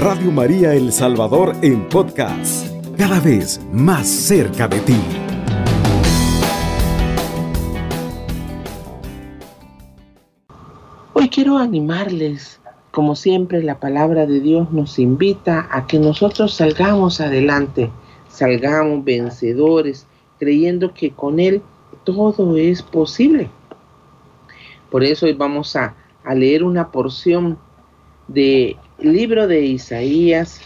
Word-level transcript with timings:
Radio 0.00 0.32
María 0.32 0.72
El 0.72 0.92
Salvador 0.92 1.54
en 1.60 1.86
podcast, 1.90 2.66
cada 2.96 3.20
vez 3.20 3.60
más 3.70 4.08
cerca 4.08 4.66
de 4.66 4.80
ti. 4.80 4.96
Hoy 11.12 11.28
quiero 11.28 11.58
animarles, 11.58 12.62
como 12.92 13.14
siempre 13.14 13.62
la 13.62 13.78
palabra 13.78 14.24
de 14.24 14.40
Dios 14.40 14.72
nos 14.72 14.98
invita 14.98 15.68
a 15.70 15.86
que 15.86 15.98
nosotros 15.98 16.54
salgamos 16.54 17.20
adelante, 17.20 17.90
salgamos 18.30 19.04
vencedores, 19.04 20.06
creyendo 20.38 20.94
que 20.94 21.10
con 21.10 21.38
Él 21.38 21.60
todo 22.04 22.56
es 22.56 22.80
posible. 22.80 23.50
Por 24.90 25.04
eso 25.04 25.26
hoy 25.26 25.34
vamos 25.34 25.76
a, 25.76 25.94
a 26.24 26.34
leer 26.34 26.64
una 26.64 26.90
porción 26.90 27.58
del 28.28 28.78
libro 29.02 29.46
de 29.46 29.62
Isaías 29.62 30.60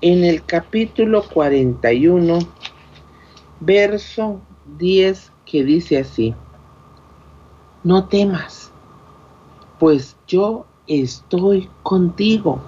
en 0.00 0.24
el 0.24 0.44
capítulo 0.44 1.22
41, 1.28 2.38
verso 3.60 4.40
10, 4.78 5.32
que 5.44 5.64
dice 5.64 5.98
así, 5.98 6.34
no 7.82 8.06
temas, 8.06 8.70
pues 9.78 10.16
yo 10.26 10.66
estoy 10.86 11.68
contigo. 11.82 12.60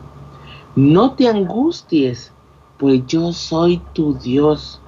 No 0.77 1.15
te 1.15 1.29
angusties, 1.29 2.33
pues 2.79 3.05
yo 3.07 3.33
soy 3.33 3.83
tu 3.95 4.15
Dios. 4.15 4.81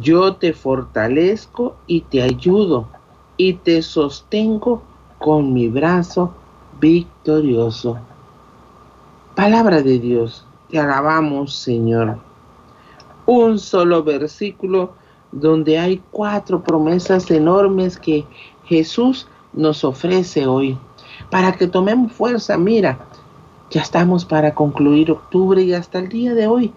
Yo 0.00 0.36
te 0.36 0.52
fortalezco 0.52 1.76
y 1.86 2.02
te 2.02 2.22
ayudo 2.22 2.88
y 3.36 3.54
te 3.54 3.82
sostengo 3.82 4.82
con 5.18 5.52
mi 5.52 5.68
brazo 5.68 6.32
victorioso. 6.80 7.98
Palabra 9.42 9.82
de 9.82 9.98
Dios, 9.98 10.46
te 10.70 10.78
alabamos 10.78 11.52
Señor. 11.56 12.16
Un 13.26 13.58
solo 13.58 14.04
versículo 14.04 14.92
donde 15.32 15.80
hay 15.80 16.00
cuatro 16.12 16.62
promesas 16.62 17.28
enormes 17.28 17.98
que 17.98 18.24
Jesús 18.66 19.26
nos 19.52 19.82
ofrece 19.82 20.46
hoy 20.46 20.78
para 21.28 21.50
que 21.54 21.66
tomemos 21.66 22.12
fuerza. 22.12 22.56
Mira, 22.56 23.00
ya 23.68 23.82
estamos 23.82 24.24
para 24.24 24.54
concluir 24.54 25.10
octubre 25.10 25.60
y 25.60 25.74
hasta 25.74 25.98
el 25.98 26.08
día 26.08 26.34
de 26.34 26.46
hoy 26.46 26.72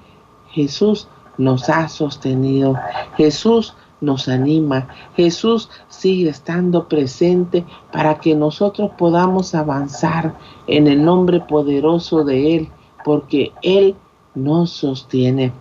Jesús 0.50 1.08
nos 1.38 1.70
ha 1.70 1.88
sostenido. 1.88 2.74
Jesús 3.16 3.76
nos 4.06 4.30
anima. 4.30 4.88
Jesús 5.16 5.70
sigue 5.90 6.30
estando 6.30 6.88
presente 6.88 7.66
para 7.92 8.20
que 8.20 8.36
nosotros 8.36 8.92
podamos 8.98 9.56
avanzar 9.56 10.36
en 10.68 10.88
el 10.88 11.04
nombre 11.04 11.42
poderoso 11.42 12.24
de 12.24 12.56
Él, 12.56 12.70
porque 13.04 13.52
Él 13.62 13.96
nos 14.36 14.70
sostiene. 14.70 15.52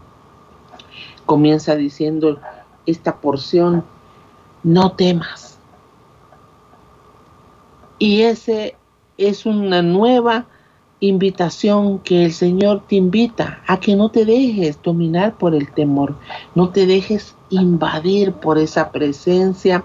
Comienza 1.27 1.75
diciendo 1.75 2.39
esta 2.87 3.17
porción, 3.17 3.85
no 4.63 4.93
temas. 4.93 5.59
Y 7.99 8.23
ese 8.23 8.77
es 9.17 9.47
una 9.47 9.83
nueva 9.83 10.47
invitación 11.07 11.99
que 12.01 12.25
el 12.25 12.33
Señor 12.33 12.83
te 12.89 12.97
invita 12.97 13.63
a 13.67 13.79
que 13.79 13.97
no 13.97 14.11
te 14.11 14.25
dejes 14.25 14.81
dominar 14.83 15.37
por 15.37 15.55
el 15.55 15.73
temor, 15.73 16.17
no 16.55 16.71
te 16.71 16.87
dejes 16.87 17.35
invadir 17.51 18.33
por 18.33 18.59
esa 18.59 18.91
presencia, 18.91 19.85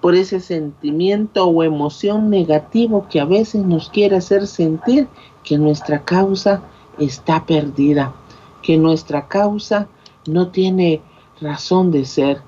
por 0.00 0.14
ese 0.14 0.40
sentimiento 0.40 1.46
o 1.46 1.62
emoción 1.62 2.30
negativo 2.30 3.06
que 3.10 3.20
a 3.20 3.24
veces 3.24 3.64
nos 3.64 3.90
quiere 3.90 4.16
hacer 4.16 4.46
sentir 4.46 5.08
que 5.42 5.58
nuestra 5.58 6.04
causa 6.04 6.62
está 6.98 7.44
perdida, 7.44 8.14
que 8.62 8.76
nuestra 8.76 9.26
causa 9.28 9.88
no 10.26 10.48
tiene 10.48 11.00
razón 11.40 11.90
de 11.90 12.04
ser. 12.04 12.42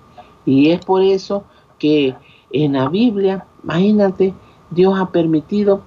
Y 0.47 0.71
es 0.71 0.85
por 0.85 1.03
eso 1.03 1.45
que 1.79 2.15
en 2.53 2.75
la 2.75 2.89
Biblia, 2.89 3.47
imagínate, 3.65 4.35
Dios 4.71 4.99
ha 4.99 5.11
permitido 5.11 5.83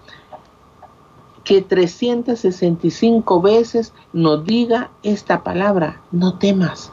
que 1.44 1.62
365 1.62 3.42
veces 3.42 3.94
nos 4.14 4.46
diga 4.46 4.92
esta 5.04 5.44
palabra, 5.44 6.02
no 6.12 6.38
temas. 6.38 6.92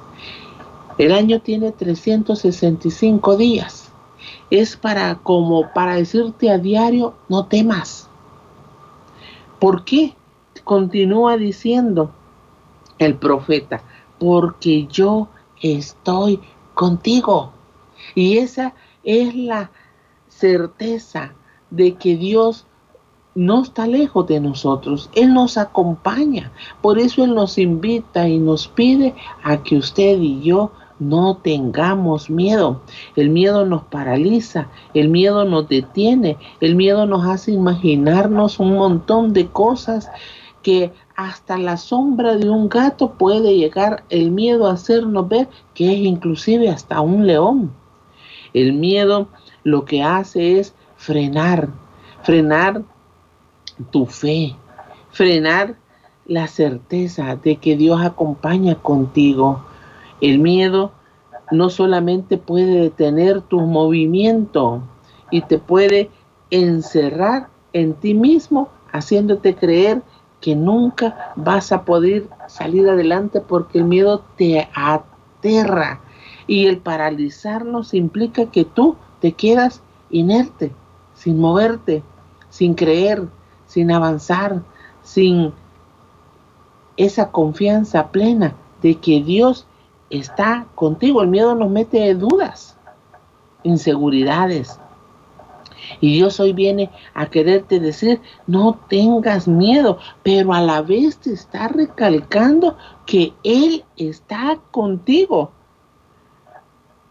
El 0.98 1.12
año 1.12 1.40
tiene 1.40 1.72
365 1.72 3.36
días. 3.36 3.90
Es 4.50 4.76
para 4.76 5.16
como 5.16 5.72
para 5.72 5.94
decirte 5.94 6.50
a 6.50 6.58
diario, 6.58 7.14
no 7.28 7.46
temas. 7.46 8.08
¿Por 9.58 9.84
qué? 9.84 10.14
Continúa 10.64 11.36
diciendo 11.36 12.10
el 12.98 13.16
profeta, 13.16 13.82
porque 14.18 14.86
yo 14.86 15.28
estoy 15.62 16.40
contigo. 16.74 17.52
Y 18.14 18.38
esa 18.38 18.74
es 19.04 19.34
la 19.34 19.70
certeza 20.28 21.34
de 21.70 21.94
que 21.94 22.16
Dios 22.16 22.66
no 23.34 23.62
está 23.62 23.86
lejos 23.86 24.26
de 24.26 24.40
nosotros, 24.40 25.10
Él 25.14 25.32
nos 25.32 25.56
acompaña. 25.56 26.52
Por 26.80 26.98
eso 26.98 27.24
Él 27.24 27.34
nos 27.34 27.58
invita 27.58 28.28
y 28.28 28.38
nos 28.38 28.68
pide 28.68 29.14
a 29.42 29.62
que 29.62 29.76
usted 29.76 30.18
y 30.20 30.40
yo 30.40 30.72
no 30.98 31.38
tengamos 31.38 32.28
miedo. 32.30 32.82
El 33.16 33.30
miedo 33.30 33.64
nos 33.64 33.82
paraliza, 33.84 34.68
el 34.94 35.08
miedo 35.08 35.44
nos 35.44 35.68
detiene, 35.68 36.36
el 36.60 36.76
miedo 36.76 37.06
nos 37.06 37.26
hace 37.26 37.52
imaginarnos 37.52 38.60
un 38.60 38.74
montón 38.74 39.32
de 39.32 39.46
cosas 39.48 40.10
que 40.62 40.92
hasta 41.16 41.56
la 41.58 41.76
sombra 41.76 42.36
de 42.36 42.50
un 42.50 42.68
gato 42.68 43.12
puede 43.12 43.56
llegar 43.56 44.04
el 44.10 44.30
miedo 44.30 44.66
a 44.66 44.74
hacernos 44.74 45.28
ver 45.28 45.48
que 45.74 45.92
es 45.92 45.98
inclusive 45.98 46.68
hasta 46.68 47.00
un 47.00 47.26
león. 47.26 47.72
El 48.52 48.74
miedo 48.74 49.28
lo 49.64 49.84
que 49.84 50.02
hace 50.02 50.58
es 50.58 50.74
frenar, 50.96 51.68
frenar 52.22 52.82
tu 53.90 54.06
fe, 54.06 54.56
frenar 55.10 55.76
la 56.26 56.46
certeza 56.46 57.36
de 57.36 57.56
que 57.56 57.76
Dios 57.76 58.00
acompaña 58.02 58.76
contigo. 58.76 59.60
El 60.20 60.38
miedo 60.38 60.92
no 61.50 61.70
solamente 61.70 62.38
puede 62.38 62.82
detener 62.82 63.40
tu 63.42 63.60
movimiento 63.60 64.82
y 65.30 65.42
te 65.42 65.58
puede 65.58 66.10
encerrar 66.50 67.48
en 67.72 67.94
ti 67.94 68.14
mismo, 68.14 68.68
haciéndote 68.92 69.54
creer 69.54 70.02
que 70.40 70.56
nunca 70.56 71.32
vas 71.36 71.72
a 71.72 71.84
poder 71.84 72.28
salir 72.48 72.88
adelante 72.88 73.40
porque 73.40 73.78
el 73.78 73.84
miedo 73.84 74.24
te 74.36 74.68
aterra. 74.74 76.00
Y 76.46 76.66
el 76.66 76.78
paralizarnos 76.78 77.94
implica 77.94 78.46
que 78.46 78.64
tú 78.64 78.96
te 79.20 79.32
quedas 79.32 79.82
inerte, 80.10 80.72
sin 81.14 81.38
moverte, 81.38 82.02
sin 82.48 82.74
creer, 82.74 83.28
sin 83.70 83.92
avanzar, 83.92 84.62
sin 85.04 85.52
esa 86.96 87.30
confianza 87.30 88.08
plena 88.10 88.56
de 88.82 88.96
que 88.96 89.22
Dios 89.22 89.64
está 90.10 90.66
contigo. 90.74 91.22
El 91.22 91.28
miedo 91.28 91.54
nos 91.54 91.70
mete 91.70 92.12
dudas, 92.14 92.76
inseguridades. 93.62 94.80
Y 96.00 96.14
Dios 96.14 96.40
hoy 96.40 96.52
viene 96.52 96.90
a 97.14 97.26
quererte 97.26 97.78
decir, 97.78 98.20
no 98.48 98.76
tengas 98.88 99.46
miedo, 99.46 99.98
pero 100.24 100.52
a 100.52 100.60
la 100.60 100.82
vez 100.82 101.18
te 101.18 101.32
está 101.32 101.68
recalcando 101.68 102.76
que 103.06 103.32
Él 103.44 103.84
está 103.96 104.58
contigo. 104.72 105.52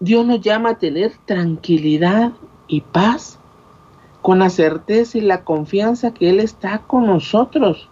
Dios 0.02 0.26
nos 0.26 0.42
llama 0.42 0.72
a 0.72 0.78
tener 0.78 1.14
tranquilidad 1.26 2.34
y 2.68 2.82
paz 2.82 3.39
con 4.22 4.40
la 4.40 4.50
certeza 4.50 5.18
y 5.18 5.22
la 5.22 5.44
confianza 5.44 6.14
que 6.14 6.30
Él 6.30 6.40
está 6.40 6.80
con 6.80 7.06
nosotros. 7.06 7.90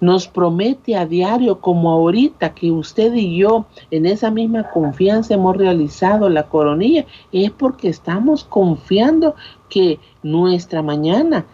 Nos 0.00 0.26
promete 0.26 0.96
a 0.96 1.06
diario, 1.06 1.60
como 1.60 1.90
ahorita 1.90 2.54
que 2.54 2.72
usted 2.72 3.14
y 3.14 3.36
yo 3.36 3.66
en 3.90 4.06
esa 4.06 4.30
misma 4.30 4.68
confianza 4.70 5.34
hemos 5.34 5.56
realizado 5.56 6.28
la 6.28 6.48
coronilla, 6.48 7.06
es 7.30 7.50
porque 7.52 7.88
estamos 7.88 8.42
confiando 8.44 9.36
que 9.68 10.00
nuestra 10.22 10.82
mañana, 10.82 11.44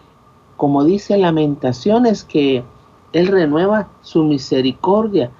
como 0.57 0.83
dice 0.83 1.17
Lamentaciones, 1.17 2.23
que 2.23 2.63
Él 3.13 3.27
renueva 3.27 3.89
su 4.01 4.23
misericordia 4.23 5.31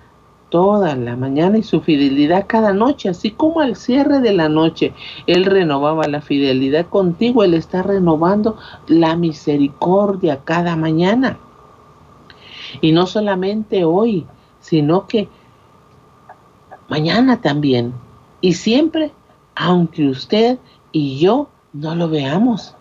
toda 0.49 0.95
la 0.95 1.15
mañana 1.15 1.57
y 1.57 1.63
su 1.63 1.81
fidelidad 1.81 2.45
cada 2.47 2.73
noche, 2.73 3.09
así 3.09 3.31
como 3.31 3.61
al 3.61 3.75
cierre 3.75 4.19
de 4.19 4.33
la 4.33 4.49
noche 4.49 4.93
Él 5.27 5.45
renovaba 5.45 6.07
la 6.07 6.21
fidelidad 6.21 6.87
contigo, 6.87 7.43
Él 7.43 7.53
está 7.53 7.83
renovando 7.83 8.57
la 8.87 9.15
misericordia 9.15 10.41
cada 10.43 10.75
mañana. 10.75 11.37
Y 12.81 12.91
no 12.91 13.07
solamente 13.07 13.83
hoy, 13.83 14.25
sino 14.59 15.07
que 15.07 15.27
mañana 16.87 17.41
también. 17.41 17.93
Y 18.41 18.53
siempre, 18.53 19.11
aunque 19.55 20.07
usted 20.07 20.59
y 20.91 21.19
yo 21.19 21.49
no 21.73 21.95
lo 21.95 22.09
veamos. 22.09 22.75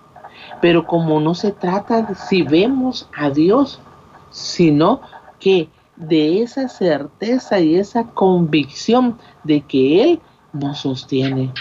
Pero 0.61 0.87
como 0.87 1.21
no 1.21 1.35
se 1.35 1.53
trata 1.53 2.03
de 2.03 2.14
si 2.14 2.43
vemos 2.43 3.09
a 3.17 3.31
Dios, 3.31 3.81
sino 4.31 5.00
que 5.38 5.69
de 5.99 6.43
esa 6.43 6.69
certeza 6.69 7.61
y 7.61 7.77
esa 7.77 8.05
convicción 8.05 9.19
de 9.45 9.62
que 9.62 10.03
Él 10.03 10.21
nos 10.53 10.79
sostiene. 10.79 11.53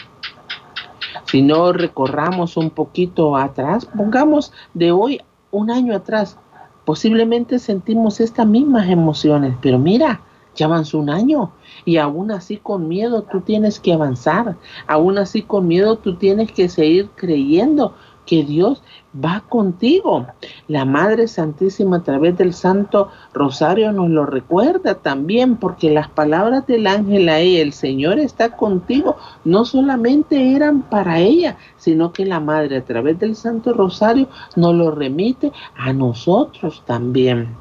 Si 1.25 1.41
no 1.41 1.73
recorramos 1.73 2.55
un 2.55 2.69
poquito 2.69 3.35
atrás, 3.35 3.85
pongamos 3.85 4.53
de 4.73 4.91
hoy 4.91 5.21
un 5.51 5.71
año 5.71 5.95
atrás, 5.95 6.37
posiblemente 6.85 7.59
sentimos 7.59 8.19
estas 8.21 8.47
mismas 8.47 8.87
emociones, 8.89 9.55
pero 9.61 9.79
mira, 9.79 10.21
ya 10.55 10.65
avanzó 10.65 10.99
un 10.99 11.09
año 11.09 11.51
y 11.85 11.97
aún 11.97 12.31
así 12.31 12.57
con 12.57 12.87
miedo 12.87 13.23
tú 13.23 13.41
tienes 13.41 13.79
que 13.79 13.93
avanzar, 13.93 14.55
aún 14.87 15.17
así 15.17 15.41
con 15.41 15.67
miedo 15.67 15.97
tú 15.97 16.15
tienes 16.15 16.51
que 16.51 16.69
seguir 16.69 17.09
creyendo 17.15 17.95
que 18.27 18.43
Dios 18.43 18.83
va 19.15 19.43
contigo. 19.49 20.27
La 20.67 20.85
Madre 20.85 21.27
Santísima 21.27 21.97
a 21.97 22.03
través 22.03 22.37
del 22.37 22.53
Santo 22.53 23.09
Rosario 23.33 23.91
nos 23.91 24.09
lo 24.09 24.27
recuerda 24.27 24.95
también 24.95 25.55
porque 25.55 25.89
las 25.89 26.09
palabras 26.09 26.67
del 26.67 26.85
ángel 26.85 27.29
ahí, 27.29 27.57
el 27.57 27.73
Señor 27.73 28.19
está 28.19 28.55
contigo, 28.55 29.15
no 29.43 29.65
solamente 29.65 30.53
eran 30.53 30.83
para 30.83 31.19
ella, 31.19 31.57
sino 31.77 32.11
que 32.13 32.25
la 32.25 32.39
Madre 32.39 32.77
a 32.77 32.85
través 32.85 33.17
del 33.17 33.35
Santo 33.35 33.73
Rosario 33.73 34.27
nos 34.55 34.75
lo 34.75 34.91
remite 34.91 35.51
a 35.75 35.93
nosotros 35.93 36.83
también, 36.85 37.55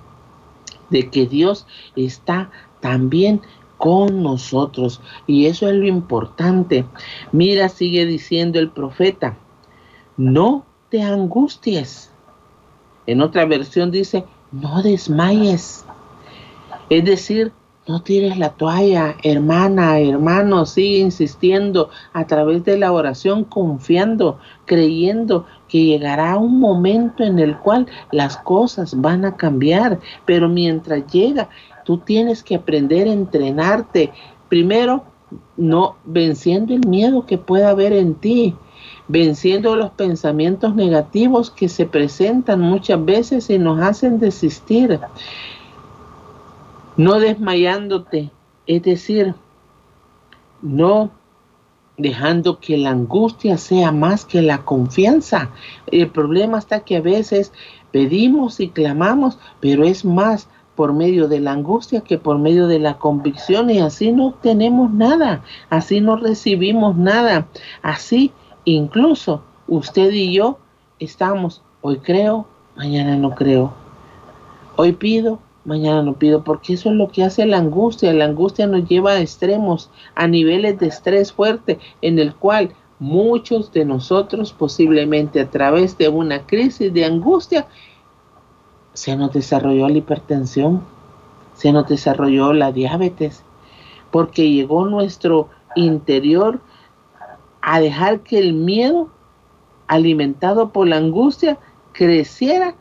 de 0.91 1.09
que 1.09 1.27
Dios 1.27 1.67
está 1.95 2.51
también 2.81 3.41
con 3.79 4.23
nosotros. 4.23 5.01
Y 5.27 5.47
eso 5.47 5.69
es 5.69 5.77
lo 5.77 5.87
importante. 5.87 6.85
Mira, 7.31 7.69
sigue 7.69 8.05
diciendo 8.05 8.59
el 8.59 8.71
profeta 8.71 9.37
no 10.17 10.65
te 10.91 11.03
angusties. 11.03 12.11
En 13.07 13.21
otra 13.21 13.45
versión 13.45 13.91
dice, 13.91 14.25
no 14.53 14.83
desmayes. 14.83 15.85
Es 16.89 17.05
decir, 17.05 17.53
no 17.87 18.03
tires 18.03 18.37
la 18.37 18.51
toalla, 18.51 19.17
hermana, 19.23 20.01
hermano, 20.01 20.67
sigue 20.67 20.99
insistiendo 20.99 21.91
a 22.13 22.27
través 22.27 22.65
de 22.65 22.79
la 22.79 22.93
oración, 22.93 23.45
confiando, 23.45 24.41
creyendo 24.65 25.47
que 25.69 25.85
llegará 25.85 26.37
un 26.37 26.59
momento 26.59 27.23
en 27.23 27.39
el 27.39 27.57
cual 27.59 27.87
las 28.11 28.37
cosas 28.39 29.01
van 29.01 29.25
a 29.25 29.37
cambiar. 29.37 30.01
Pero 30.25 30.49
mientras 30.49 31.07
llega, 31.07 31.49
tú 31.85 31.99
tienes 31.99 32.43
que 32.43 32.57
aprender 32.57 33.07
a 33.07 33.13
entrenarte. 33.13 34.13
Primero, 34.49 35.05
no 35.57 35.97
venciendo 36.05 36.75
el 36.75 36.87
miedo 36.89 37.25
que 37.25 37.39
pueda 37.39 37.71
haber 37.71 37.93
en 37.93 38.15
ti 38.15 38.57
venciendo 39.09 39.77
los 39.77 39.91
pensamientos 39.91 40.75
negativos 40.75 41.51
que 41.51 41.69
se 41.69 41.87
presentan 41.87 42.61
muchas 42.61 43.05
veces 43.05 43.51
y 43.51 43.59
nos 43.59 43.81
hacen 43.81 44.19
desistir, 44.19 44.99
no 46.97 47.21
desmayándote, 47.21 48.31
es 48.67 48.83
decir, 48.83 49.35
no 50.63 51.11
dejando 51.97 52.59
que 52.59 52.77
la 52.77 52.91
angustia 52.91 53.57
sea 53.57 53.93
más 53.93 54.25
que 54.25 54.43
la 54.43 54.65
confianza. 54.65 55.51
El 55.87 56.09
problema 56.09 56.59
está 56.59 56.81
que 56.81 56.97
a 56.97 57.01
veces 57.01 57.53
pedimos 57.91 58.61
y 58.61 58.69
clamamos, 58.69 59.39
pero 59.61 59.85
es 59.85 60.05
más 60.05 60.49
por 60.75 60.93
medio 60.93 61.27
de 61.27 61.41
la 61.41 61.53
angustia 61.53 62.03
que 62.03 62.19
por 62.19 62.39
medio 62.39 62.67
de 62.67 62.79
la 62.79 62.99
convicción 62.99 63.71
y 63.71 63.79
así 63.81 64.13
no 64.13 64.27
obtenemos 64.27 64.93
nada, 64.93 65.43
así 65.71 66.03
no 66.03 66.17
recibimos 66.17 66.97
nada, 66.97 67.47
así 67.83 68.31
Incluso 68.67 69.43
usted 69.69 70.11
y 70.11 70.35
yo 70.35 70.59
estamos, 70.99 71.63
hoy 71.83 71.99
creo, 71.99 72.47
mañana 72.75 73.17
no 73.17 73.33
creo. 73.37 73.73
Hoy 74.75 74.91
pido, 74.91 75.39
mañana 75.65 76.03
no 76.03 76.15
pido, 76.15 76.43
porque 76.43 76.73
eso 76.73 76.91
es 76.91 76.97
lo 76.97 77.09
que 77.09 77.23
hace 77.23 77.47
la 77.47 77.59
angustia. 77.59 78.13
La 78.13 78.25
angustia 78.25 78.67
nos 78.67 78.89
lleva 78.89 79.13
a 79.13 79.21
extremos, 79.21 79.89
a 80.17 80.27
niveles 80.27 80.81
de 80.81 80.89
estrés 80.89 81.33
fuerte, 81.33 81.79
en 82.03 82.19
el 82.19 82.35
cual 82.35 82.75
muchos 82.99 83.71
de 83.71 83.85
nosotros 83.85 84.53
posiblemente 84.53 85.41
a 85.41 85.49
través 85.49 85.97
de 85.97 86.09
una 86.09 86.45
crisis 86.45 86.93
de 86.93 87.05
angustia 87.05 87.69
se 88.95 89.15
nos 89.15 89.33
desarrolló 89.33 89.89
la 89.89 89.99
hipertensión, 89.99 90.83
se 91.55 91.71
nos 91.71 91.87
desarrolló 91.87 92.53
la 92.53 92.73
diabetes, 92.73 93.45
porque 94.11 94.51
llegó 94.51 94.87
nuestro 94.87 95.51
interior 95.77 96.59
a 97.69 97.81
dejar 97.81 98.21
que 98.21 98.39
el 98.39 98.53
miedo, 98.55 99.11
alimentado 99.89 100.71
por 100.71 100.87
la 100.87 100.99
angustia, 100.99 101.59
creciera. 101.91 102.77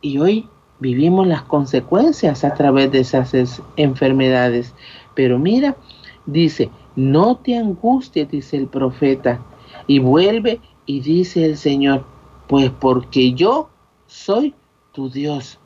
Y 0.00 0.18
hoy 0.18 0.48
vivimos 0.78 1.26
las 1.26 1.42
consecuencias 1.42 2.44
a 2.44 2.54
través 2.54 2.92
de 2.92 3.00
esas 3.00 3.60
enfermedades. 3.74 4.76
Pero 5.14 5.40
mira, 5.40 5.76
dice, 6.24 6.70
no 6.94 7.38
te 7.38 7.58
angusties, 7.58 8.30
dice 8.30 8.58
el 8.58 8.68
profeta, 8.68 9.40
y 9.88 9.98
vuelve 9.98 10.60
y 10.86 11.00
dice 11.00 11.44
el 11.44 11.56
Señor, 11.56 12.04
pues 12.46 12.70
porque 12.70 13.32
yo 13.32 13.70
soy 14.06 14.54
tu 14.92 15.10
Dios 15.10 15.58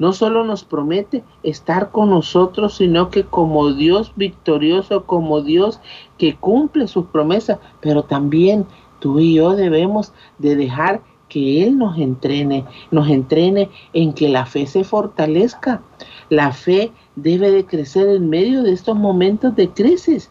no 0.00 0.14
solo 0.14 0.44
nos 0.44 0.64
promete 0.64 1.22
estar 1.42 1.90
con 1.90 2.08
nosotros, 2.08 2.78
sino 2.78 3.10
que 3.10 3.24
como 3.24 3.70
Dios 3.74 4.12
victorioso, 4.16 5.04
como 5.04 5.42
Dios 5.42 5.78
que 6.16 6.36
cumple 6.36 6.88
sus 6.88 7.04
promesas, 7.06 7.58
pero 7.82 8.02
también 8.02 8.64
tú 8.98 9.20
y 9.20 9.34
yo 9.34 9.54
debemos 9.54 10.14
de 10.38 10.56
dejar 10.56 11.02
que 11.28 11.62
Él 11.64 11.76
nos 11.76 11.98
entrene, 11.98 12.64
nos 12.90 13.10
entrene 13.10 13.68
en 13.92 14.14
que 14.14 14.30
la 14.30 14.46
fe 14.46 14.66
se 14.66 14.84
fortalezca. 14.84 15.82
La 16.30 16.52
fe 16.52 16.92
debe 17.14 17.50
de 17.50 17.66
crecer 17.66 18.08
en 18.08 18.30
medio 18.30 18.62
de 18.62 18.72
estos 18.72 18.96
momentos 18.96 19.54
de 19.54 19.68
crisis. 19.68 20.30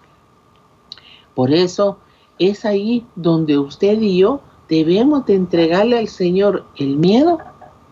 Por 1.35 1.53
eso 1.53 1.99
es 2.39 2.65
ahí 2.65 3.05
donde 3.15 3.59
usted 3.59 4.01
y 4.01 4.17
yo 4.17 4.41
debemos 4.67 5.27
de 5.27 5.35
entregarle 5.35 5.99
al 5.99 6.07
Señor 6.07 6.65
el 6.75 6.97
miedo 6.97 7.37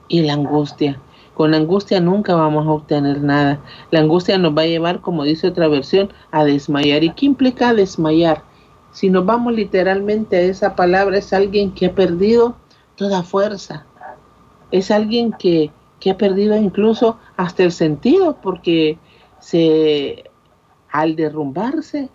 y 0.07 0.21
la 0.21 0.33
angustia. 0.33 0.99
Con 1.37 1.53
angustia 1.53 1.99
nunca 1.99 2.33
vamos 2.33 2.65
a 2.65 2.71
obtener 2.71 3.21
nada. 3.21 3.59
La 3.91 3.99
angustia 3.99 4.39
nos 4.39 4.57
va 4.57 4.63
a 4.63 4.65
llevar, 4.65 5.01
como 5.01 5.23
dice 5.23 5.47
otra 5.47 5.67
versión, 5.67 6.09
a 6.31 6.43
desmayar. 6.43 7.03
¿Y 7.03 7.11
qué 7.11 7.27
implica 7.27 7.75
desmayar? 7.75 8.41
Si 8.91 9.11
nos 9.11 9.23
vamos 9.23 9.53
literalmente 9.53 10.35
a 10.35 10.41
esa 10.41 10.75
palabra, 10.75 11.19
es 11.19 11.33
alguien 11.33 11.75
que 11.75 11.85
ha 11.85 11.93
perdido 11.93 12.55
toda 12.95 13.21
fuerza. 13.21 13.85
Es 14.71 14.89
alguien 14.89 15.31
que, 15.31 15.69
que 15.99 16.09
ha 16.09 16.17
perdido 16.17 16.57
incluso 16.57 17.19
hasta 17.35 17.61
el 17.61 17.71
sentido, 17.71 18.37
porque 18.41 18.97
se, 19.39 20.31
al 20.91 21.15
derrumbarse 21.15 22.09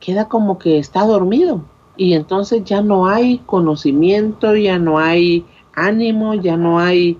queda 0.00 0.28
como 0.28 0.58
que 0.58 0.76
está 0.76 1.06
dormido. 1.06 1.64
Y 1.96 2.12
entonces 2.12 2.62
ya 2.64 2.82
no 2.82 3.06
hay 3.06 3.38
conocimiento, 3.38 4.54
ya 4.54 4.78
no 4.78 4.98
hay 4.98 5.46
ánimo, 5.72 6.34
ya 6.34 6.58
no 6.58 6.78
hay 6.78 7.18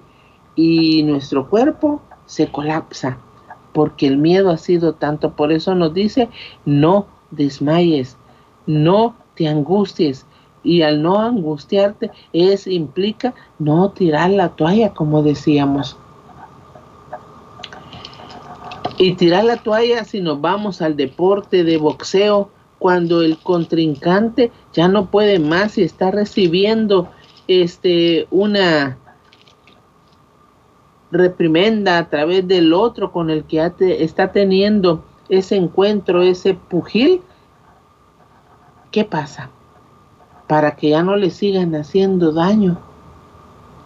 y 0.57 1.03
nuestro 1.03 1.49
cuerpo 1.49 2.01
se 2.27 2.51
colapsa 2.51 3.19
porque 3.75 4.07
el 4.07 4.17
miedo 4.17 4.51
ha 4.51 4.57
sido 4.57 4.95
tanto. 4.95 5.33
Por 5.33 5.53
eso 5.53 5.75
nos 5.75 5.93
dice, 5.93 6.31
no 6.65 7.07
desmayes, 7.31 8.17
no 8.67 9.15
te 9.35 9.49
angusties. 9.49 10.25
Y 10.63 10.81
al 10.81 11.03
no 11.03 11.21
angustiarte 11.21 12.11
es 12.33 12.67
implica 12.67 13.35
no 13.59 13.91
tirar 13.91 14.31
la 14.31 14.51
toalla, 14.51 14.95
como 14.95 15.23
decíamos. 15.23 15.99
Y 18.97 19.15
tirar 19.15 19.45
la 19.45 19.57
toalla 19.57 20.05
si 20.05 20.21
nos 20.23 20.41
vamos 20.41 20.81
al 20.81 20.97
deporte 20.97 21.65
de 21.65 21.77
boxeo, 21.77 22.49
cuando 22.79 23.23
el 23.23 23.39
contrincante 23.39 24.53
ya 24.73 24.89
no 24.89 25.11
puede 25.11 25.39
más 25.39 25.79
y 25.79 25.83
está 25.83 26.11
recibiendo 26.11 27.09
este 27.49 28.27
una 28.31 28.99
reprimenda 31.15 31.97
a 31.97 32.11
través 32.11 32.47
del 32.47 32.73
otro 32.73 33.13
con 33.13 33.31
el 33.31 33.45
que 33.45 33.73
está 33.79 34.33
teniendo 34.33 35.05
ese 35.29 35.57
encuentro, 35.57 36.23
ese 36.23 36.55
pugil, 36.55 37.23
¿qué 38.91 39.05
pasa? 39.05 39.51
Para 40.49 40.77
que 40.77 40.91
ya 40.91 41.03
no 41.03 41.17
le 41.17 41.31
sigan 41.31 41.75
haciendo 41.75 42.33
daño, 42.33 42.79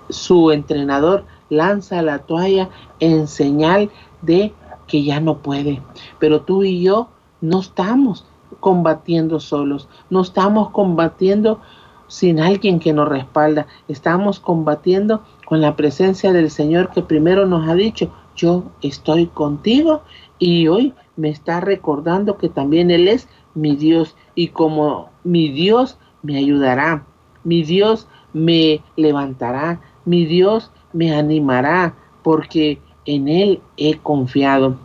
su 0.09 0.51
entrenador 0.51 1.25
lanza 1.51 2.03
la 2.03 2.21
toalla 2.21 2.71
en 2.99 3.29
señal 3.29 3.91
de 4.23 4.55
que 4.87 5.05
ya 5.05 5.21
no 5.21 5.39
puede. 5.39 5.83
Pero 6.19 6.41
tú 6.41 6.65
y 6.65 6.83
yo 6.83 7.09
no 7.41 7.61
estamos 7.61 8.25
combatiendo 8.59 9.39
solos, 9.39 9.87
no 10.09 10.23
estamos 10.23 10.71
combatiendo 10.71 11.61
sin 12.09 12.41
alguien 12.41 12.81
que 12.81 12.93
nos 12.93 13.09
respalda, 13.09 13.67
estamos 13.87 14.41
combatiendo 14.41 15.23
con 15.45 15.61
la 15.61 15.77
presencia 15.77 16.33
del 16.33 16.51
Señor 16.51 16.91
que 16.91 17.03
primero 17.03 17.47
nos 17.47 17.69
ha 17.69 17.75
dicho, 17.75 18.11
yo 18.37 18.65
estoy 18.83 19.27
contigo 19.27 20.03
y 20.39 20.69
hoy 20.69 20.95
me 21.17 21.29
está 21.29 21.61
recordando 21.61 22.39
que 22.39 22.49
también 22.49 22.91
Él 22.91 23.09
es 23.09 23.29
mi 23.55 23.77
Dios 23.77 24.17
y 24.35 24.49
como 24.49 25.11
mi 25.25 25.49
Dios 25.51 25.99
me 26.23 26.37
ayudará, 26.37 27.05
mi 27.45 27.63
Dios 27.63 28.09
me 28.33 28.83
levantará, 28.97 29.81
mi 30.05 30.25
Dios 30.27 30.71
me 30.93 31.15
animará, 31.15 31.95
porque 32.23 32.81
en 33.05 33.29
Él 33.29 33.61
he 33.77 33.99
confiado. 33.99 34.77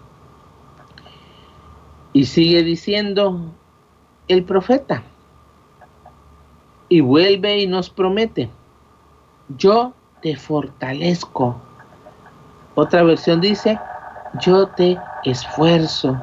Y 2.14 2.26
sigue 2.26 2.64
diciendo 2.64 3.54
el 4.28 4.44
profeta. 4.44 5.04
Y 6.94 7.02
vuelve 7.02 7.58
y 7.58 7.66
nos 7.66 7.90
promete, 7.90 8.52
yo 9.58 9.94
te 10.22 10.36
fortalezco. 10.36 11.60
Otra 12.76 13.02
versión 13.02 13.42
dice, 13.42 13.80
yo 14.40 14.68
te 14.68 15.00
esfuerzo. 15.24 16.22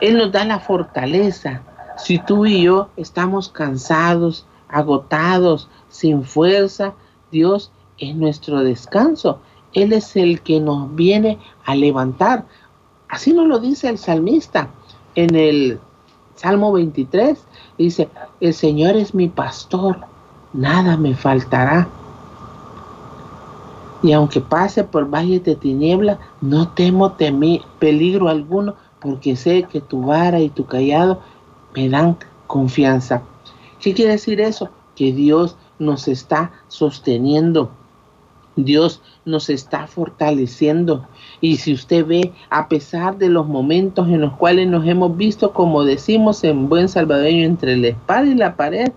Él 0.00 0.16
nos 0.16 0.30
da 0.30 0.44
la 0.44 0.60
fortaleza. 0.60 1.62
Si 1.96 2.20
tú 2.20 2.46
y 2.46 2.62
yo 2.62 2.88
estamos 2.96 3.48
cansados, 3.48 4.46
agotados, 4.68 5.68
sin 5.88 6.22
fuerza, 6.22 6.94
Dios 7.32 7.72
es 7.98 8.14
nuestro 8.14 8.62
descanso. 8.62 9.40
Él 9.72 9.92
es 9.92 10.14
el 10.14 10.40
que 10.42 10.60
nos 10.60 10.94
viene 10.94 11.40
a 11.64 11.74
levantar. 11.74 12.44
Así 13.08 13.32
nos 13.32 13.48
lo 13.48 13.58
dice 13.58 13.88
el 13.88 13.98
salmista 13.98 14.68
en 15.16 15.34
el 15.34 15.80
Salmo 16.40 16.72
23. 16.72 17.38
Dice, 17.76 18.08
el 18.40 18.54
Señor 18.54 18.96
es 18.96 19.14
mi 19.14 19.28
pastor, 19.28 19.98
nada 20.54 20.96
me 20.96 21.14
faltará. 21.14 21.86
Y 24.02 24.12
aunque 24.12 24.40
pase 24.40 24.84
por 24.84 25.10
valles 25.10 25.44
de 25.44 25.54
tiniebla, 25.54 26.18
no 26.40 26.68
temo 26.68 27.12
temí, 27.12 27.60
peligro 27.78 28.30
alguno, 28.30 28.74
porque 29.00 29.36
sé 29.36 29.64
que 29.64 29.82
tu 29.82 30.00
vara 30.02 30.40
y 30.40 30.48
tu 30.48 30.64
callado 30.64 31.20
me 31.74 31.90
dan 31.90 32.16
confianza. 32.46 33.20
¿Qué 33.78 33.92
quiere 33.92 34.12
decir 34.12 34.40
eso? 34.40 34.70
Que 34.96 35.12
Dios 35.12 35.56
nos 35.78 36.08
está 36.08 36.52
sosteniendo. 36.68 37.70
Dios 38.64 39.02
nos 39.24 39.50
está 39.50 39.86
fortaleciendo. 39.86 41.06
Y 41.40 41.56
si 41.56 41.72
usted 41.72 42.06
ve, 42.06 42.32
a 42.48 42.68
pesar 42.68 43.18
de 43.18 43.28
los 43.28 43.46
momentos 43.46 44.08
en 44.08 44.20
los 44.20 44.34
cuales 44.34 44.68
nos 44.68 44.86
hemos 44.86 45.16
visto, 45.16 45.52
como 45.52 45.84
decimos 45.84 46.44
en 46.44 46.68
buen 46.68 46.88
salvadoreño, 46.88 47.44
entre 47.44 47.76
la 47.76 47.88
espada 47.88 48.26
y 48.26 48.34
la 48.34 48.56
pared, 48.56 48.92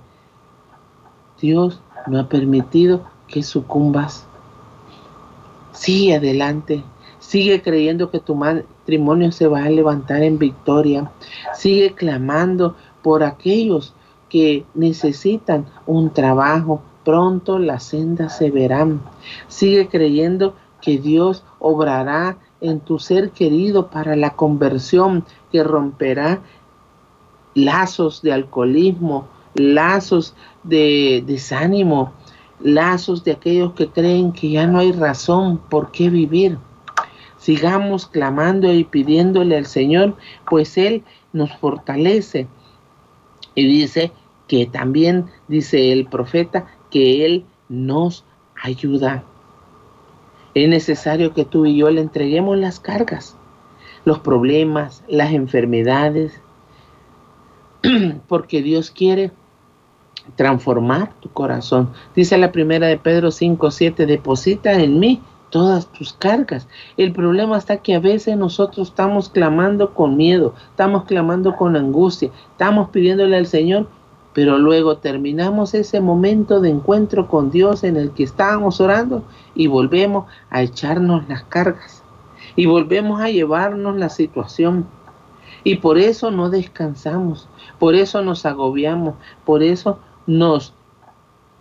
Dios 1.40 1.82
no 2.08 2.20
ha 2.20 2.30
permitido 2.30 3.04
que 3.28 3.44
sucumbas. 3.44 4.28
Sigue 5.72 6.16
adelante. 6.16 6.84
Sigue 7.20 7.62
creyendo 7.62 8.12
que 8.12 8.20
tu 8.20 8.36
matrimonio 8.36 9.32
se 9.32 9.48
va 9.48 9.64
a 9.64 9.70
levantar 9.70 10.24
en 10.24 10.38
victoria. 10.38 11.12
Sigue 11.54 11.94
clamando 11.94 12.76
por 13.02 13.24
aquellos 13.24 13.94
que 14.30 14.66
necesitan 14.74 15.66
un 15.86 16.10
trabajo, 16.12 16.82
pronto 17.04 17.60
las 17.60 17.84
sendas 17.84 18.38
se 18.38 18.52
verán. 18.52 19.02
Sigue 19.48 19.88
creyendo 19.88 20.56
que 20.82 20.98
Dios 20.98 21.44
obrará 21.60 22.38
en 22.62 22.80
tu 22.80 23.00
ser 23.00 23.32
querido 23.32 23.88
para 23.88 24.16
la 24.16 24.32
conversión, 24.32 25.26
que 25.52 25.64
romperá 25.64 26.42
lazos 27.56 28.22
de 28.22 28.34
alcoholismo, 28.34 29.28
lazos 29.54 30.36
de 30.64 31.24
desánimo, 31.26 32.14
lazos 32.60 33.24
de 33.24 33.34
aquellos 33.34 33.74
que 33.74 33.88
creen 33.88 34.32
que 34.32 34.50
ya 34.52 34.68
no 34.68 34.80
hay 34.80 34.92
razón 34.92 35.58
por 35.70 35.92
qué 35.92 36.10
vivir. 36.10 36.58
Sigamos 37.38 38.08
clamando 38.08 38.74
y 38.74 38.86
pidiéndole 38.86 39.58
al 39.58 39.66
Señor, 39.66 40.16
pues 40.50 40.78
Él 40.78 41.04
nos 41.34 41.54
fortalece. 41.58 42.48
Y 43.56 43.68
dice 43.68 44.12
que 44.48 44.66
también, 44.66 45.26
dice 45.48 45.92
el 45.92 46.06
profeta, 46.06 46.68
que 46.94 47.26
Él 47.26 47.44
nos 47.70 48.24
ayuda. 48.62 49.24
Es 50.54 50.70
necesario 50.70 51.34
que 51.34 51.44
tú 51.44 51.66
y 51.66 51.76
yo 51.76 51.90
le 51.90 52.02
entreguemos 52.02 52.56
las 52.56 52.80
cargas, 52.80 53.36
los 54.06 54.20
problemas, 54.20 55.04
las 55.08 55.34
enfermedades, 55.34 56.40
porque 58.28 58.62
Dios 58.62 58.92
quiere 58.92 59.32
transformar 60.36 61.12
tu 61.20 61.30
corazón. 61.30 61.90
Dice 62.16 62.38
la 62.38 62.52
primera 62.52 62.86
de 62.86 63.00
Pedro 63.00 63.32
5, 63.32 63.72
7, 63.72 64.06
deposita 64.06 64.74
en 64.74 65.00
mí 65.00 65.20
todas 65.50 65.92
tus 65.92 66.14
cargas. 66.14 66.68
El 66.96 67.12
problema 67.12 67.58
está 67.58 67.78
que 67.78 67.96
a 67.96 68.00
veces 68.00 68.38
nosotros 68.38 68.90
estamos 68.90 69.30
clamando 69.30 69.96
con 69.96 70.16
miedo, 70.16 70.54
estamos 70.70 71.06
clamando 71.06 71.56
con 71.56 71.76
angustia, 71.76 72.30
estamos 72.52 72.92
pidiéndole 72.92 73.36
al 73.36 73.48
Señor 73.48 73.88
pero 74.34 74.58
luego 74.58 74.98
terminamos 74.98 75.74
ese 75.74 76.02
momento 76.02 76.60
de 76.60 76.70
encuentro 76.70 77.28
con 77.28 77.52
Dios 77.52 77.84
en 77.84 77.98
el 77.98 78.12
que 78.12 78.24
estábamos 78.24 78.82
orando 78.82 79.24
y 79.56 79.68
volvemos 79.68 80.26
a 80.50 80.64
echarnos 80.64 81.28
las 81.30 81.44
cargas 81.44 82.04
y 82.56 82.66
volvemos 82.66 83.22
a 83.22 83.30
llevarnos 83.30 83.96
la 83.96 84.10
situación. 84.10 84.86
Y 85.64 85.76
por 85.78 85.98
eso 85.98 86.32
no 86.32 86.50
descansamos, 86.50 87.48
por 87.80 87.96
eso 87.96 88.22
nos 88.22 88.46
agobiamos, 88.46 89.16
por 89.46 89.64
eso 89.64 90.00
nos 90.28 90.74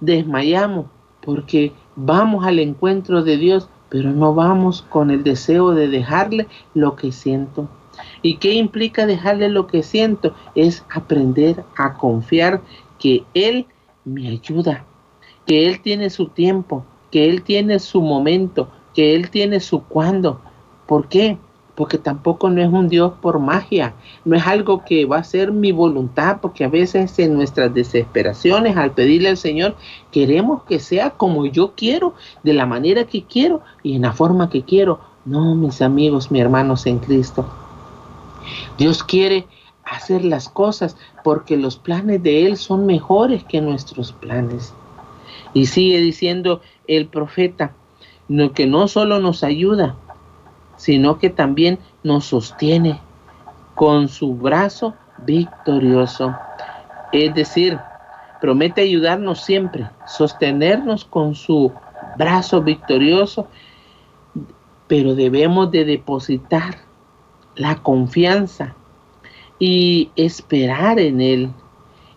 desmayamos, 0.00 0.86
porque 1.20 1.72
vamos 1.94 2.44
al 2.44 2.58
encuentro 2.58 3.22
de 3.22 3.36
Dios, 3.36 3.68
pero 3.90 4.10
no 4.10 4.34
vamos 4.34 4.82
con 4.82 5.10
el 5.10 5.22
deseo 5.22 5.72
de 5.72 5.88
dejarle 5.88 6.48
lo 6.74 6.96
que 6.96 7.12
siento. 7.12 7.68
¿Y 8.22 8.36
qué 8.36 8.54
implica 8.54 9.06
dejarle 9.06 9.48
lo 9.48 9.66
que 9.66 9.82
siento? 9.82 10.34
Es 10.54 10.84
aprender 10.94 11.64
a 11.76 11.94
confiar 11.94 12.62
que 12.98 13.24
Él 13.34 13.66
me 14.04 14.28
ayuda, 14.28 14.84
que 15.44 15.66
Él 15.66 15.80
tiene 15.80 16.08
su 16.08 16.28
tiempo, 16.28 16.84
que 17.10 17.28
Él 17.28 17.42
tiene 17.42 17.80
su 17.80 18.00
momento, 18.00 18.68
que 18.94 19.16
Él 19.16 19.28
tiene 19.30 19.58
su 19.58 19.82
cuándo. 19.82 20.40
¿Por 20.86 21.08
qué? 21.08 21.36
Porque 21.74 21.98
tampoco 21.98 22.48
no 22.48 22.62
es 22.62 22.68
un 22.68 22.88
Dios 22.88 23.14
por 23.20 23.40
magia, 23.40 23.94
no 24.24 24.36
es 24.36 24.46
algo 24.46 24.84
que 24.84 25.04
va 25.04 25.18
a 25.18 25.24
ser 25.24 25.50
mi 25.50 25.72
voluntad, 25.72 26.38
porque 26.40 26.64
a 26.64 26.68
veces 26.68 27.18
en 27.18 27.34
nuestras 27.34 27.74
desesperaciones 27.74 28.76
al 28.76 28.92
pedirle 28.92 29.30
al 29.30 29.36
Señor 29.36 29.74
queremos 30.12 30.62
que 30.64 30.78
sea 30.78 31.10
como 31.10 31.46
yo 31.46 31.72
quiero, 31.74 32.14
de 32.42 32.52
la 32.52 32.66
manera 32.66 33.04
que 33.04 33.24
quiero 33.24 33.62
y 33.82 33.96
en 33.96 34.02
la 34.02 34.12
forma 34.12 34.48
que 34.48 34.62
quiero. 34.62 35.00
No, 35.24 35.54
mis 35.54 35.82
amigos, 35.82 36.30
mis 36.30 36.42
hermanos 36.42 36.86
en 36.86 36.98
Cristo. 36.98 37.61
Dios 38.82 39.04
quiere 39.04 39.46
hacer 39.84 40.24
las 40.24 40.48
cosas 40.48 40.96
porque 41.22 41.56
los 41.56 41.76
planes 41.76 42.20
de 42.20 42.46
Él 42.46 42.56
son 42.56 42.84
mejores 42.84 43.44
que 43.44 43.60
nuestros 43.60 44.10
planes. 44.10 44.74
Y 45.54 45.66
sigue 45.66 46.00
diciendo 46.00 46.62
el 46.88 47.06
profeta, 47.06 47.74
que 48.56 48.66
no 48.66 48.88
solo 48.88 49.20
nos 49.20 49.44
ayuda, 49.44 49.94
sino 50.76 51.20
que 51.20 51.30
también 51.30 51.78
nos 52.02 52.24
sostiene 52.24 52.98
con 53.76 54.08
su 54.08 54.34
brazo 54.34 54.94
victorioso. 55.18 56.34
Es 57.12 57.32
decir, 57.36 57.78
promete 58.40 58.80
ayudarnos 58.80 59.44
siempre, 59.44 59.88
sostenernos 60.08 61.04
con 61.04 61.36
su 61.36 61.70
brazo 62.18 62.60
victorioso, 62.62 63.46
pero 64.88 65.14
debemos 65.14 65.70
de 65.70 65.84
depositar 65.84 66.90
la 67.56 67.82
confianza 67.82 68.74
y 69.58 70.10
esperar 70.16 70.98
en 70.98 71.20
Él. 71.20 71.50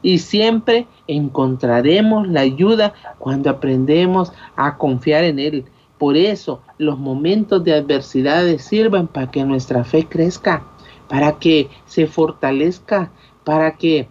Y 0.01 0.19
siempre 0.19 0.87
encontraremos 1.07 2.27
la 2.27 2.41
ayuda 2.41 2.93
cuando 3.17 3.49
aprendemos 3.49 4.31
a 4.55 4.77
confiar 4.77 5.23
en 5.23 5.39
Él. 5.39 5.65
Por 5.97 6.17
eso 6.17 6.61
los 6.77 6.99
momentos 6.99 7.63
de 7.63 7.73
adversidades 7.73 8.63
sirven 8.63 9.07
para 9.07 9.31
que 9.31 9.43
nuestra 9.43 9.83
fe 9.83 10.05
crezca, 10.07 10.63
para 11.07 11.39
que 11.39 11.69
se 11.85 12.07
fortalezca, 12.07 13.11
para 13.43 13.77
que 13.77 14.07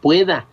pueda 0.00 0.46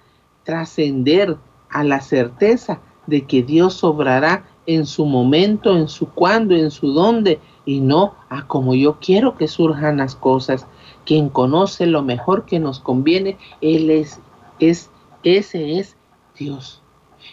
trascender 0.44 1.38
a 1.70 1.84
la 1.84 2.02
certeza 2.02 2.80
de 3.08 3.26
que 3.26 3.44
Dios 3.44 3.84
obrará 3.84 4.46
en 4.66 4.86
su 4.86 5.06
momento, 5.06 5.76
en 5.76 5.88
su 5.88 6.10
cuándo, 6.10 6.56
en 6.56 6.70
su 6.70 6.94
dónde, 6.94 7.40
y 7.70 7.82
no 7.82 8.16
a 8.30 8.48
como 8.48 8.74
yo 8.74 8.98
quiero 9.00 9.36
que 9.38 9.48
surjan 9.48 9.98
las 9.98 10.16
cosas. 10.16 10.66
Quien 11.06 11.30
conoce 11.30 11.86
lo 11.86 12.02
mejor 12.02 12.46
que 12.46 12.58
nos 12.58 12.80
conviene, 12.80 13.38
Él 13.62 13.92
es, 13.92 14.20
es, 14.60 14.90
ese 15.22 15.78
es 15.78 15.96
Dios. 16.36 16.82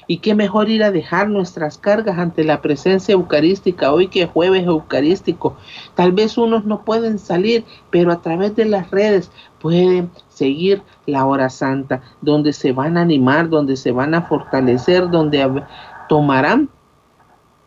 Y 0.06 0.18
qué 0.18 0.34
mejor 0.34 0.68
ir 0.68 0.84
a 0.84 0.90
dejar 0.90 1.30
nuestras 1.30 1.78
cargas 1.78 2.18
ante 2.18 2.44
la 2.44 2.60
presencia 2.60 3.14
eucarística 3.14 3.90
hoy 3.90 4.08
que 4.08 4.26
jueves 4.26 4.66
eucarístico. 4.66 5.56
Tal 5.94 6.12
vez 6.12 6.36
unos 6.36 6.66
no 6.66 6.84
pueden 6.84 7.18
salir, 7.18 7.64
pero 7.88 8.12
a 8.12 8.20
través 8.20 8.54
de 8.56 8.66
las 8.66 8.90
redes 8.90 9.30
pueden 9.58 10.10
seguir 10.28 10.82
la 11.06 11.24
hora 11.24 11.48
santa, 11.48 12.02
donde 12.20 12.52
se 12.52 12.72
van 12.72 12.98
a 12.98 13.00
animar, 13.00 13.48
donde 13.48 13.76
se 13.76 13.90
van 13.90 14.14
a 14.14 14.20
fortalecer, 14.20 15.08
donde 15.08 15.64
tomarán 16.10 16.68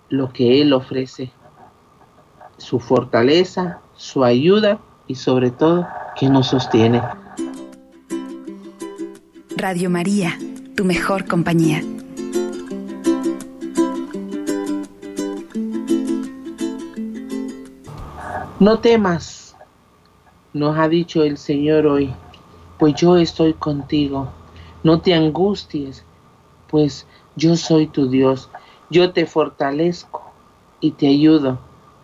lo 0.10 0.32
que 0.32 0.62
Él 0.62 0.72
ofrece 0.74 1.32
su 2.60 2.80
fortaleza, 2.80 3.80
su 3.96 4.24
ayuda 4.24 4.80
y 5.08 5.16
sobre 5.16 5.50
todo 5.50 5.88
que 6.16 6.30
nos 6.30 6.48
sostiene. 6.48 7.01
Radio 9.56 9.89
María, 9.89 10.38
tu 10.75 10.86
mejor 10.86 11.25
compañía. 11.25 11.82
No 18.60 18.80
temas, 18.80 19.56
nos 20.54 20.78
ha 20.78 20.89
dicho 20.89 21.24
el 21.24 21.38
Señor 21.38 21.88
hoy, 21.88 22.13
pues 22.78 22.94
yo 22.96 23.18
estoy 23.18 23.54
contigo. 23.54 24.30
No 24.84 25.00
te 25.00 25.13
angusties, 25.13 26.04
pues 26.68 27.08
yo 27.36 27.56
soy 27.56 27.88
tu 27.88 28.10
Dios. 28.10 28.50
Yo 28.89 29.12
te 29.12 29.25
fortalezco 29.25 30.22
y 30.82 30.92
te 30.92 31.08
ayudo 31.08 31.60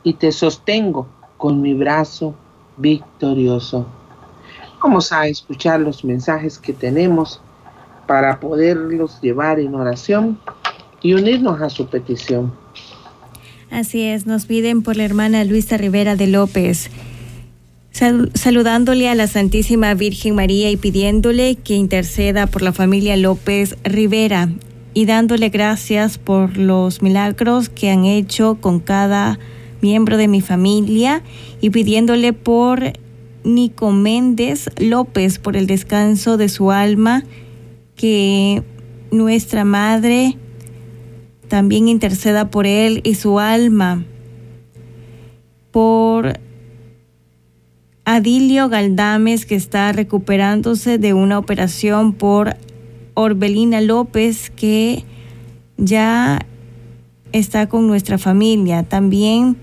y 0.05 0.13
te 0.13 0.31
sostengo 0.31 1.07
con 1.35 1.61
mi 1.61 1.73
brazo 1.73 2.33
victorioso. 2.77 3.85
Vamos 4.81 5.11
a 5.11 5.27
escuchar 5.27 5.81
los 5.81 6.05
mensajes 6.05 6.59
que 6.59 6.71
tenemos 6.71 7.41
para 8.07 8.39
poderlos 8.39 9.19
llevar 9.19 9.59
en 9.59 9.73
oración 9.73 10.39
y 11.01 11.13
unirnos 11.13 11.59
a 11.59 11.69
su 11.69 11.87
petición. 11.87 12.53
Así 13.71 14.03
es, 14.03 14.27
nos 14.27 14.45
piden 14.45 14.83
por 14.83 14.95
la 14.95 15.05
hermana 15.05 15.43
Luisa 15.43 15.75
Rivera 15.75 16.15
de 16.15 16.27
López, 16.27 16.91
saludándole 17.91 19.09
a 19.09 19.15
la 19.15 19.25
Santísima 19.25 19.95
Virgen 19.95 20.35
María 20.35 20.69
y 20.69 20.77
pidiéndole 20.77 21.55
que 21.55 21.73
interceda 21.73 22.45
por 22.45 22.61
la 22.61 22.73
familia 22.73 23.17
López 23.17 23.75
Rivera 23.83 24.49
y 24.93 25.05
dándole 25.05 25.49
gracias 25.49 26.19
por 26.19 26.57
los 26.57 27.01
milagros 27.01 27.69
que 27.69 27.89
han 27.89 28.05
hecho 28.05 28.59
con 28.61 28.79
cada 28.79 29.39
miembro 29.81 30.17
de 30.17 30.27
mi 30.27 30.41
familia 30.41 31.23
y 31.61 31.69
pidiéndole 31.69 32.33
por 32.33 32.93
Nico 33.43 33.91
Méndez 33.91 34.69
López 34.77 35.39
por 35.39 35.55
el 35.55 35.67
descanso 35.67 36.37
de 36.37 36.49
su 36.49 36.71
alma, 36.71 37.23
que 37.95 38.63
nuestra 39.11 39.63
Madre 39.63 40.37
también 41.47 41.87
interceda 41.87 42.49
por 42.49 42.65
él 42.65 43.01
y 43.03 43.15
su 43.15 43.39
alma, 43.39 44.03
por 45.71 46.39
Adilio 48.03 48.69
Galdames, 48.69 49.45
que 49.45 49.55
está 49.55 49.91
recuperándose 49.91 50.97
de 50.97 51.13
una 51.13 51.37
operación 51.37 52.13
por 52.13 52.55
Orbelina 53.13 53.81
López, 53.81 54.49
que 54.49 55.05
ya 55.77 56.45
está 57.39 57.67
con 57.67 57.87
nuestra 57.87 58.17
familia. 58.17 58.83
También 58.83 59.57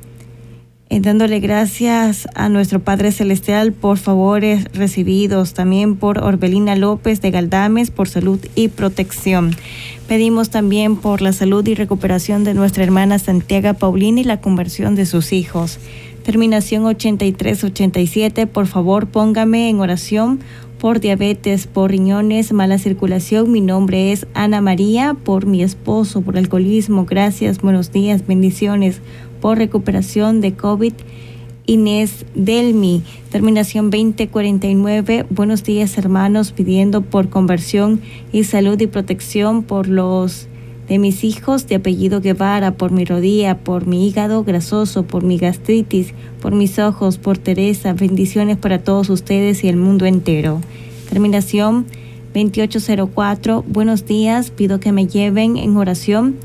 eh, 0.90 1.00
dándole 1.00 1.40
gracias 1.40 2.28
a 2.34 2.50
nuestro 2.50 2.80
Padre 2.80 3.12
Celestial 3.12 3.72
por 3.72 3.96
favores 3.96 4.66
recibidos, 4.74 5.54
también 5.54 5.96
por 5.96 6.22
Orbelina 6.22 6.76
López 6.76 7.22
de 7.22 7.30
Galdames 7.30 7.90
por 7.90 8.10
salud 8.10 8.38
y 8.54 8.68
protección. 8.68 9.56
Pedimos 10.06 10.50
también 10.50 10.96
por 10.96 11.22
la 11.22 11.32
salud 11.32 11.66
y 11.66 11.74
recuperación 11.74 12.44
de 12.44 12.52
nuestra 12.52 12.84
hermana 12.84 13.18
Santiago 13.18 13.72
Paulina 13.72 14.20
y 14.20 14.24
la 14.24 14.42
conversión 14.42 14.94
de 14.94 15.06
sus 15.06 15.32
hijos. 15.32 15.78
Terminación 16.24 16.84
8387, 16.84 18.46
por 18.46 18.66
favor 18.66 19.06
póngame 19.06 19.70
en 19.70 19.80
oración 19.80 20.40
por 20.82 20.98
diabetes, 20.98 21.68
por 21.68 21.92
riñones, 21.92 22.52
mala 22.52 22.76
circulación. 22.76 23.52
Mi 23.52 23.60
nombre 23.60 24.10
es 24.10 24.26
Ana 24.34 24.60
María, 24.60 25.14
por 25.14 25.46
mi 25.46 25.62
esposo, 25.62 26.22
por 26.22 26.36
alcoholismo. 26.36 27.06
Gracias, 27.06 27.60
buenos 27.60 27.92
días, 27.92 28.26
bendiciones 28.26 29.00
por 29.40 29.58
recuperación 29.58 30.40
de 30.40 30.54
COVID. 30.54 30.92
Inés 31.66 32.26
Delmi, 32.34 33.04
terminación 33.30 33.90
2049. 33.90 35.24
Buenos 35.30 35.62
días 35.62 35.96
hermanos, 35.98 36.50
pidiendo 36.50 37.02
por 37.02 37.28
conversión 37.28 38.00
y 38.32 38.42
salud 38.42 38.80
y 38.80 38.88
protección 38.88 39.62
por 39.62 39.86
los 39.86 40.48
de 40.88 40.98
mis 40.98 41.24
hijos 41.24 41.66
de 41.66 41.76
apellido 41.76 42.20
Guevara, 42.20 42.74
por 42.74 42.90
mi 42.90 43.04
rodilla, 43.04 43.58
por 43.58 43.86
mi 43.86 44.08
hígado 44.08 44.44
grasoso, 44.44 45.04
por 45.04 45.22
mi 45.22 45.38
gastritis, 45.38 46.12
por 46.40 46.52
mis 46.54 46.78
ojos, 46.78 47.18
por 47.18 47.38
Teresa. 47.38 47.92
Bendiciones 47.92 48.56
para 48.56 48.82
todos 48.82 49.08
ustedes 49.10 49.64
y 49.64 49.68
el 49.68 49.76
mundo 49.76 50.06
entero. 50.06 50.60
Terminación 51.08 51.86
2804. 52.34 53.64
Buenos 53.66 54.06
días, 54.06 54.50
pido 54.50 54.80
que 54.80 54.92
me 54.92 55.06
lleven 55.06 55.56
en 55.56 55.76
oración 55.76 56.36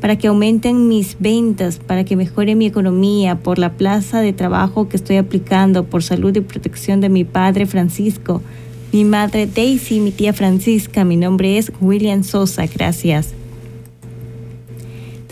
para 0.00 0.16
que 0.16 0.28
aumenten 0.28 0.88
mis 0.88 1.16
ventas, 1.18 1.78
para 1.78 2.04
que 2.04 2.14
mejore 2.14 2.54
mi 2.54 2.66
economía, 2.66 3.36
por 3.36 3.58
la 3.58 3.72
plaza 3.72 4.20
de 4.20 4.34
trabajo 4.34 4.88
que 4.88 4.96
estoy 4.96 5.16
aplicando, 5.16 5.84
por 5.84 6.02
salud 6.02 6.36
y 6.36 6.42
protección 6.42 7.00
de 7.00 7.08
mi 7.08 7.24
padre 7.24 7.64
Francisco, 7.64 8.42
mi 8.92 9.04
madre 9.04 9.46
Daisy, 9.46 10.00
mi 10.00 10.12
tía 10.12 10.32
Francisca. 10.32 11.04
Mi 11.04 11.16
nombre 11.16 11.58
es 11.58 11.72
William 11.80 12.22
Sosa. 12.22 12.66
Gracias. 12.66 13.34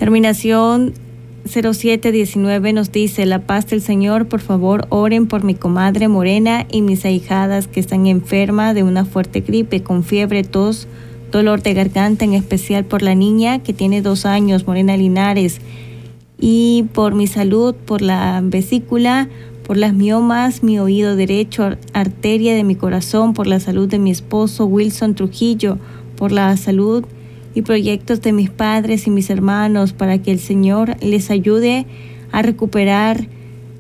Terminación 0.03 0.95
0719 1.45 2.73
nos 2.73 2.91
dice, 2.91 3.25
la 3.25 3.47
paz 3.47 3.69
del 3.69 3.81
Señor, 3.81 4.27
por 4.27 4.41
favor, 4.41 4.85
oren 4.89 5.29
por 5.29 5.45
mi 5.45 5.55
comadre 5.55 6.09
Morena 6.09 6.67
y 6.69 6.83
mis 6.83 7.05
ahijadas 7.05 7.69
que 7.69 7.79
están 7.79 8.09
enfermas 8.09 8.75
de 8.75 8.83
una 8.83 9.05
fuerte 9.05 9.43
gripe, 9.43 9.85
con 9.85 10.03
fiebre, 10.03 10.43
tos, 10.43 10.89
dolor 11.31 11.63
de 11.63 11.75
garganta, 11.75 12.25
en 12.25 12.35
especial 12.35 12.85
por 12.85 13.03
la 13.03 13.15
niña 13.15 13.61
que 13.61 13.73
tiene 13.75 14.03
dos 14.03 14.27
años, 14.27 14.67
Morena 14.67 14.97
Linares, 14.97 15.61
y 16.37 16.87
por 16.95 17.15
mi 17.15 17.29
salud, 17.29 17.73
por 17.73 18.03
la 18.03 18.41
vesícula, 18.43 19.29
por 19.65 19.77
las 19.77 19.95
miomas, 19.95 20.65
mi 20.65 20.81
oído 20.81 21.15
derecho, 21.15 21.77
arteria 21.93 22.57
de 22.57 22.65
mi 22.65 22.75
corazón, 22.75 23.35
por 23.35 23.47
la 23.47 23.61
salud 23.61 23.89
de 23.89 24.01
mi 24.01 24.11
esposo 24.11 24.67
Wilson 24.67 25.15
Trujillo, 25.15 25.79
por 26.17 26.33
la 26.33 26.57
salud 26.57 27.05
y 27.55 27.63
proyectos 27.63 28.23
de 28.23 28.33
mis 28.33 28.51
padres 28.51 29.07
y 29.07 29.11
mis 29.11 29.31
hermanos, 29.31 29.93
para 29.93 30.19
que 30.19 30.33
el 30.33 30.39
Señor 30.39 30.97
les 31.01 31.31
ayude 31.31 31.87
a 32.33 32.43
recuperar 32.43 33.29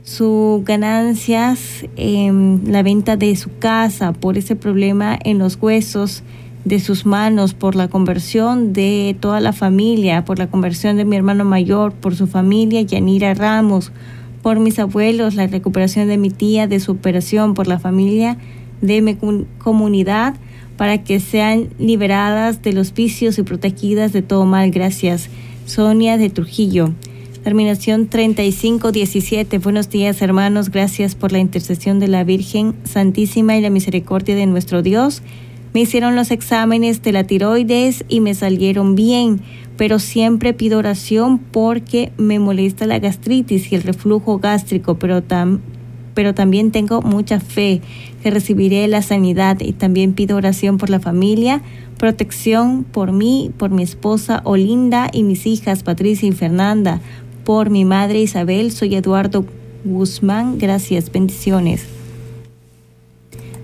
sus 0.02 0.64
ganancias 0.64 1.86
en 1.96 2.62
la 2.66 2.82
venta 2.82 3.16
de 3.16 3.34
su 3.36 3.50
casa, 3.58 4.12
por 4.12 4.36
ese 4.36 4.56
problema 4.56 5.18
en 5.22 5.38
los 5.38 5.56
huesos 5.60 6.22
de 6.64 6.80
sus 6.80 7.06
manos, 7.06 7.54
por 7.54 7.74
la 7.74 7.88
conversión 7.88 8.72
de 8.72 9.16
toda 9.18 9.40
la 9.40 9.52
familia, 9.52 10.24
por 10.24 10.38
la 10.38 10.48
conversión 10.48 10.96
de 10.96 11.04
mi 11.04 11.16
hermano 11.16 11.44
mayor, 11.44 11.92
por 11.92 12.14
su 12.14 12.26
familia, 12.26 12.82
Yanira 12.82 13.34
Ramos, 13.34 13.92
por 14.42 14.58
mis 14.58 14.78
abuelos, 14.78 15.34
la 15.34 15.46
recuperación 15.46 16.08
de 16.08 16.18
mi 16.18 16.30
tía, 16.30 16.66
de 16.66 16.80
su 16.80 16.92
operación, 16.92 17.54
por 17.54 17.66
la 17.66 17.78
familia 17.78 18.36
de 18.80 19.00
mi 19.02 19.16
comunidad, 19.58 20.34
para 20.76 21.04
que 21.04 21.20
sean 21.20 21.68
liberadas 21.78 22.62
de 22.62 22.72
los 22.72 22.94
vicios 22.94 23.38
y 23.38 23.42
protegidas 23.42 24.12
de 24.12 24.22
todo 24.22 24.46
mal. 24.46 24.70
Gracias. 24.70 25.28
Sonia 25.66 26.18
de 26.18 26.30
Trujillo. 26.30 26.92
Terminación 27.42 28.06
3517. 28.06 29.58
Buenos 29.58 29.90
días, 29.90 30.22
hermanos. 30.22 30.70
Gracias 30.70 31.16
por 31.16 31.32
la 31.32 31.40
intercesión 31.40 31.98
de 31.98 32.06
la 32.06 32.22
Virgen 32.22 32.74
Santísima 32.84 33.56
y 33.56 33.60
la 33.60 33.70
misericordia 33.70 34.36
de 34.36 34.46
nuestro 34.46 34.82
Dios. 34.82 35.22
Me 35.74 35.80
hicieron 35.80 36.14
los 36.14 36.30
exámenes 36.30 37.02
de 37.02 37.12
la 37.12 37.24
tiroides 37.24 38.04
y 38.08 38.20
me 38.20 38.34
salieron 38.34 38.94
bien, 38.94 39.40
pero 39.76 39.98
siempre 39.98 40.52
pido 40.52 40.78
oración 40.78 41.38
porque 41.38 42.12
me 42.18 42.38
molesta 42.38 42.86
la 42.86 42.98
gastritis 42.98 43.72
y 43.72 43.74
el 43.74 43.82
reflujo 43.82 44.38
gástrico, 44.38 44.98
pero, 44.98 45.22
pero 46.14 46.34
también 46.34 46.70
tengo 46.70 47.02
mucha 47.02 47.40
fe 47.40 47.80
que 48.22 48.30
recibiré 48.30 48.86
la 48.88 49.02
sanidad 49.02 49.60
y 49.60 49.72
también 49.72 50.12
pido 50.12 50.36
oración 50.36 50.78
por 50.78 50.90
la 50.90 51.00
familia, 51.00 51.62
protección 51.98 52.84
por 52.84 53.12
mí, 53.12 53.50
por 53.56 53.70
mi 53.70 53.82
esposa 53.82 54.40
Olinda 54.44 55.08
y 55.12 55.22
mis 55.22 55.46
hijas 55.46 55.82
Patricia 55.82 56.28
y 56.28 56.32
Fernanda, 56.32 57.00
por 57.44 57.70
mi 57.70 57.84
madre 57.84 58.20
Isabel, 58.20 58.72
soy 58.72 58.94
Eduardo 58.94 59.44
Guzmán, 59.84 60.58
gracias, 60.58 61.10
bendiciones. 61.10 62.01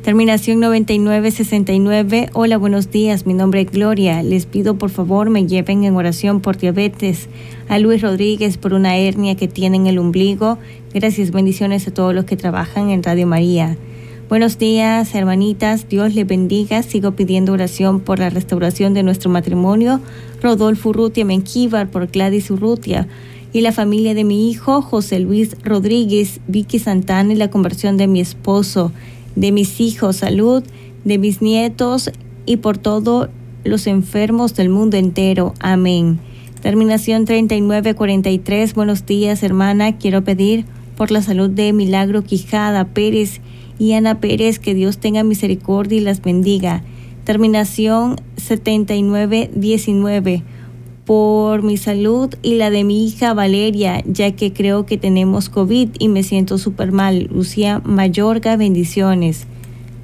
Terminación 0.08 0.60
9969. 0.60 2.30
Hola, 2.32 2.56
buenos 2.56 2.90
días. 2.90 3.26
Mi 3.26 3.34
nombre 3.34 3.60
es 3.60 3.70
Gloria. 3.70 4.22
Les 4.22 4.46
pido 4.46 4.78
por 4.78 4.88
favor 4.88 5.28
me 5.28 5.46
lleven 5.46 5.84
en 5.84 5.96
oración 5.96 6.40
por 6.40 6.56
diabetes. 6.56 7.28
A 7.68 7.78
Luis 7.78 8.00
Rodríguez 8.00 8.56
por 8.56 8.72
una 8.72 8.96
hernia 8.96 9.34
que 9.34 9.48
tiene 9.48 9.76
en 9.76 9.86
el 9.86 9.98
ombligo. 9.98 10.56
Gracias, 10.94 11.30
bendiciones 11.30 11.86
a 11.86 11.90
todos 11.92 12.14
los 12.14 12.24
que 12.24 12.38
trabajan 12.38 12.88
en 12.88 13.02
Radio 13.02 13.26
María. 13.26 13.76
Buenos 14.30 14.56
días, 14.56 15.14
hermanitas. 15.14 15.90
Dios 15.90 16.14
les 16.14 16.26
bendiga. 16.26 16.82
Sigo 16.82 17.12
pidiendo 17.12 17.52
oración 17.52 18.00
por 18.00 18.18
la 18.18 18.30
restauración 18.30 18.94
de 18.94 19.02
nuestro 19.02 19.28
matrimonio. 19.28 20.00
Rodolfo 20.40 20.88
Urrutia 20.88 21.26
Menquíbar 21.26 21.90
por 21.90 22.06
Gladys 22.06 22.50
Urrutia 22.50 23.06
y 23.52 23.60
la 23.60 23.72
familia 23.72 24.14
de 24.14 24.24
mi 24.24 24.50
hijo 24.50 24.80
José 24.80 25.18
Luis 25.18 25.54
Rodríguez, 25.62 26.40
Vicky 26.48 26.78
Santana 26.78 27.34
y 27.34 27.36
la 27.36 27.50
conversión 27.50 27.98
de 27.98 28.06
mi 28.06 28.20
esposo 28.20 28.90
de 29.38 29.52
mis 29.52 29.80
hijos, 29.80 30.16
salud 30.16 30.64
de 31.04 31.18
mis 31.18 31.40
nietos 31.40 32.10
y 32.44 32.56
por 32.56 32.76
todos 32.76 33.28
los 33.62 33.86
enfermos 33.86 34.56
del 34.56 34.68
mundo 34.68 34.96
entero. 34.96 35.54
Amén. 35.60 36.18
Terminación 36.60 37.24
3943. 37.24 38.74
Buenos 38.74 39.06
días, 39.06 39.44
hermana. 39.44 39.96
Quiero 39.96 40.24
pedir 40.24 40.64
por 40.96 41.12
la 41.12 41.22
salud 41.22 41.50
de 41.50 41.72
Milagro 41.72 42.24
Quijada 42.24 42.86
Pérez 42.86 43.40
y 43.78 43.92
Ana 43.92 44.18
Pérez, 44.18 44.58
que 44.58 44.74
Dios 44.74 44.98
tenga 44.98 45.22
misericordia 45.22 45.98
y 45.98 46.00
las 46.00 46.20
bendiga. 46.20 46.82
Terminación 47.22 48.16
7919. 48.36 50.42
Por 51.08 51.62
mi 51.62 51.78
salud 51.78 52.34
y 52.42 52.56
la 52.56 52.68
de 52.68 52.84
mi 52.84 53.06
hija 53.06 53.32
Valeria, 53.32 54.04
ya 54.06 54.32
que 54.32 54.52
creo 54.52 54.84
que 54.84 54.98
tenemos 54.98 55.48
COVID 55.48 55.88
y 55.98 56.08
me 56.08 56.22
siento 56.22 56.58
súper 56.58 56.92
mal. 56.92 57.30
Lucía 57.32 57.80
Mayorga, 57.82 58.58
bendiciones. 58.58 59.46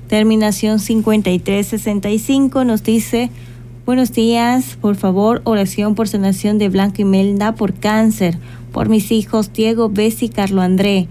Terminación 0.09 0.79
5365 0.79 2.65
nos 2.65 2.85
dice, 2.85 3.29
buenos 3.85 4.13
días, 4.13 4.79
por 4.81 4.97
favor, 4.97 5.43
oración 5.45 5.95
por 5.95 6.09
sanación 6.09 6.57
de 6.57 6.71
Blanca 6.71 7.03
Imelda 7.03 7.55
por 7.55 7.75
cáncer, 7.75 8.39
por 8.73 8.89
mis 8.89 9.13
hijos 9.13 9.53
Diego, 9.53 9.91
Bessi, 9.91 10.31
Carlo 10.31 10.63
André, 10.63 11.09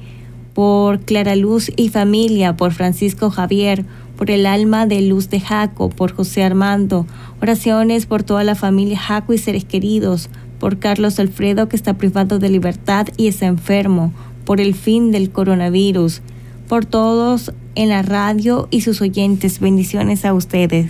por 0.56 1.02
Clara 1.02 1.36
Luz 1.36 1.72
y 1.76 1.90
familia, 1.90 2.58
por 2.58 2.74
Francisco 2.74 3.30
Javier, 3.30 3.86
por 4.24 4.32
el 4.32 4.46
alma 4.46 4.86
de 4.86 5.02
Luz 5.02 5.30
de 5.30 5.42
Jaco, 5.42 5.90
por 5.90 6.14
José 6.14 6.46
Armando, 6.46 7.06
oraciones 7.42 8.06
por 8.06 8.24
toda 8.24 8.46
la 8.46 8.56
familia 8.56 8.98
Jaco 8.98 9.34
y 9.34 9.38
seres 9.38 9.66
queridos, 9.66 10.30
por 10.62 10.80
Carlos 10.80 11.20
Alfredo 11.20 11.68
que 11.68 11.76
está 11.76 11.96
privado 11.96 12.40
de 12.40 12.48
libertad 12.48 13.08
y 13.18 13.28
está 13.28 13.48
enfermo, 13.48 14.14
por 14.46 14.62
el 14.62 14.76
fin 14.76 15.12
del 15.12 15.30
coronavirus, 15.30 16.22
por 16.70 16.86
todos 16.86 17.52
en 17.76 17.90
la 17.90 18.02
radio 18.02 18.70
y 18.72 18.80
sus 18.80 19.02
oyentes. 19.02 19.60
Bendiciones 19.60 20.24
a 20.24 20.34
ustedes. 20.34 20.90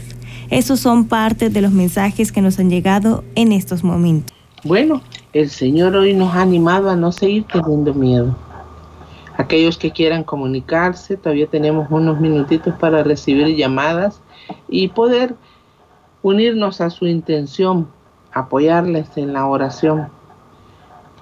Esos 0.52 0.80
son 0.80 1.06
parte 1.06 1.50
de 1.50 1.62
los 1.62 1.72
mensajes 1.72 2.32
que 2.32 2.44
nos 2.44 2.60
han 2.60 2.70
llegado 2.70 3.24
en 3.34 3.52
estos 3.52 3.84
momentos. 3.84 4.32
Bueno, 4.64 5.02
el 5.34 5.50
Señor 5.50 5.96
hoy 5.96 6.14
nos 6.14 6.36
ha 6.36 6.44
animado 6.44 6.88
a 6.88 6.96
no 6.96 7.12
seguir 7.12 7.46
teniendo 7.52 7.96
miedo. 7.96 8.38
Aquellos 9.38 9.78
que 9.78 9.92
quieran 9.92 10.24
comunicarse, 10.24 11.18
todavía 11.18 11.48
tenemos 11.48 11.88
unos 11.90 12.20
minutitos 12.20 12.76
para 12.76 13.04
recibir 13.04 13.56
llamadas 13.56 14.22
y 14.70 14.90
poder 14.90 15.36
unirnos 16.22 16.82
a 16.82 16.90
su 16.90 17.08
intención, 17.08 17.88
apoyarles 18.32 19.18
en 19.18 19.34
la 19.34 19.48
oración. 19.48 20.10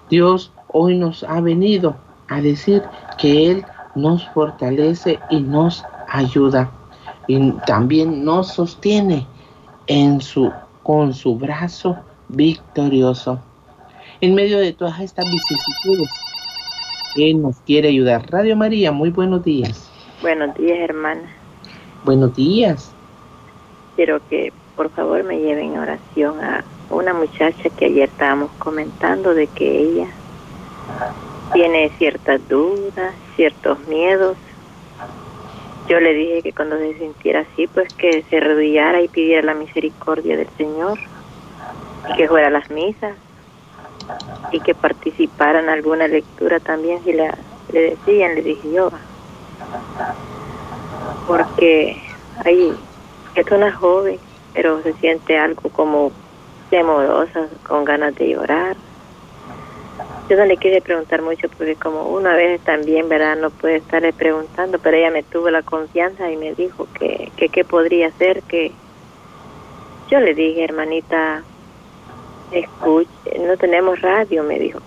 Dios 0.10 0.52
hoy 0.68 0.98
nos 0.98 1.24
ha 1.24 1.40
venido 1.40 1.96
a 2.28 2.42
decir 2.42 2.84
que 3.18 3.52
Él 3.52 3.66
nos 3.96 4.28
fortalece 4.30 5.20
y 5.30 5.40
nos 5.40 5.84
ayuda 6.08 6.70
y 7.28 7.52
también 7.66 8.26
nos 8.26 8.50
sostiene 8.54 9.26
en 9.88 10.22
su, 10.22 10.52
con 10.84 11.14
su 11.14 11.36
brazo 11.36 11.98
victorioso. 12.28 13.40
En 14.20 14.36
medio 14.36 14.60
de 14.60 14.74
todas 14.74 15.00
estas 15.00 15.26
vicisitudes, 15.32 16.10
Él 17.16 17.42
nos 17.42 17.58
quiere 17.62 17.90
ayudar. 17.90 18.30
Radio 18.30 18.56
María, 18.56 18.92
muy 18.92 19.10
buenos 19.10 19.44
días. 19.44 19.90
Buenos 20.22 20.56
días, 20.56 20.78
hermana. 20.80 21.24
Buenos 22.04 22.36
días. 22.36 22.94
Quiero 23.96 24.22
que 24.30 24.54
por 24.76 24.90
favor 24.92 25.24
me 25.24 25.40
lleven 25.40 25.78
oración 25.78 26.40
a 26.42 26.64
una 26.90 27.14
muchacha 27.14 27.70
que 27.78 27.86
ayer 27.86 28.10
estábamos 28.10 28.52
comentando 28.60 29.34
de 29.34 29.48
que 29.48 29.80
ella 29.80 30.08
tiene 31.54 31.90
ciertas 31.98 32.48
dudas, 32.48 33.14
ciertos 33.36 33.86
miedos. 33.88 34.38
Yo 35.90 36.00
le 36.00 36.14
dije 36.14 36.42
que 36.42 36.54
cuando 36.54 36.78
se 36.78 36.98
sintiera 36.98 37.42
así, 37.42 37.68
pues 37.68 37.94
que 37.94 38.24
se 38.30 38.38
arrodillara 38.38 39.02
y 39.02 39.10
pidiera 39.10 39.48
la 39.48 39.54
misericordia 39.54 40.38
del 40.38 40.48
Señor, 40.58 40.98
y 42.10 42.16
que 42.16 42.28
fuera 42.28 42.48
a 42.48 42.52
las 42.52 42.70
misas 42.72 43.16
y 44.52 44.60
que 44.60 44.74
participara 44.76 45.60
en 45.60 45.70
alguna 45.70 46.08
lectura 46.08 46.60
también, 46.60 47.04
si 47.04 47.14
le, 47.14 47.32
le 47.72 47.82
decían, 47.92 48.36
le 48.36 48.42
dije 48.42 48.72
yo. 48.72 48.90
Porque 51.28 52.02
ahí 52.44 52.76
es 53.36 53.52
una 53.52 53.72
joven, 53.74 54.20
pero 54.54 54.82
se 54.84 54.94
siente 54.94 55.38
algo 55.38 55.70
como 55.70 56.12
temorosa, 56.70 57.50
con 57.68 57.86
ganas 57.86 58.16
de 58.16 58.30
llorar 58.30 58.76
yo 60.32 60.38
no 60.38 60.46
le 60.46 60.56
quise 60.56 60.80
preguntar 60.80 61.22
mucho 61.22 61.50
porque 61.50 61.76
como 61.76 62.04
una 62.04 62.34
vez 62.34 62.62
también, 62.62 63.10
¿verdad? 63.10 63.36
No 63.36 63.50
puede 63.50 63.76
estarle 63.76 64.14
preguntando, 64.14 64.80
pero 64.80 64.96
ella 64.96 65.12
me 65.12 65.24
tuvo 65.24 65.50
la 65.50 65.62
confianza 65.62 66.32
y 66.32 66.38
me 66.38 66.54
dijo 66.54 66.88
que 66.98 67.34
qué 67.36 67.50
que 67.50 67.66
podría 67.66 68.10
ser, 68.12 68.42
que 68.44 68.72
yo 70.10 70.22
le 70.22 70.34
dije, 70.34 70.64
hermanita, 70.64 71.44
escuche, 72.52 73.40
no 73.40 73.58
tenemos 73.58 74.02
radio, 74.02 74.44
me 74.44 74.60
dijo, 74.60 74.80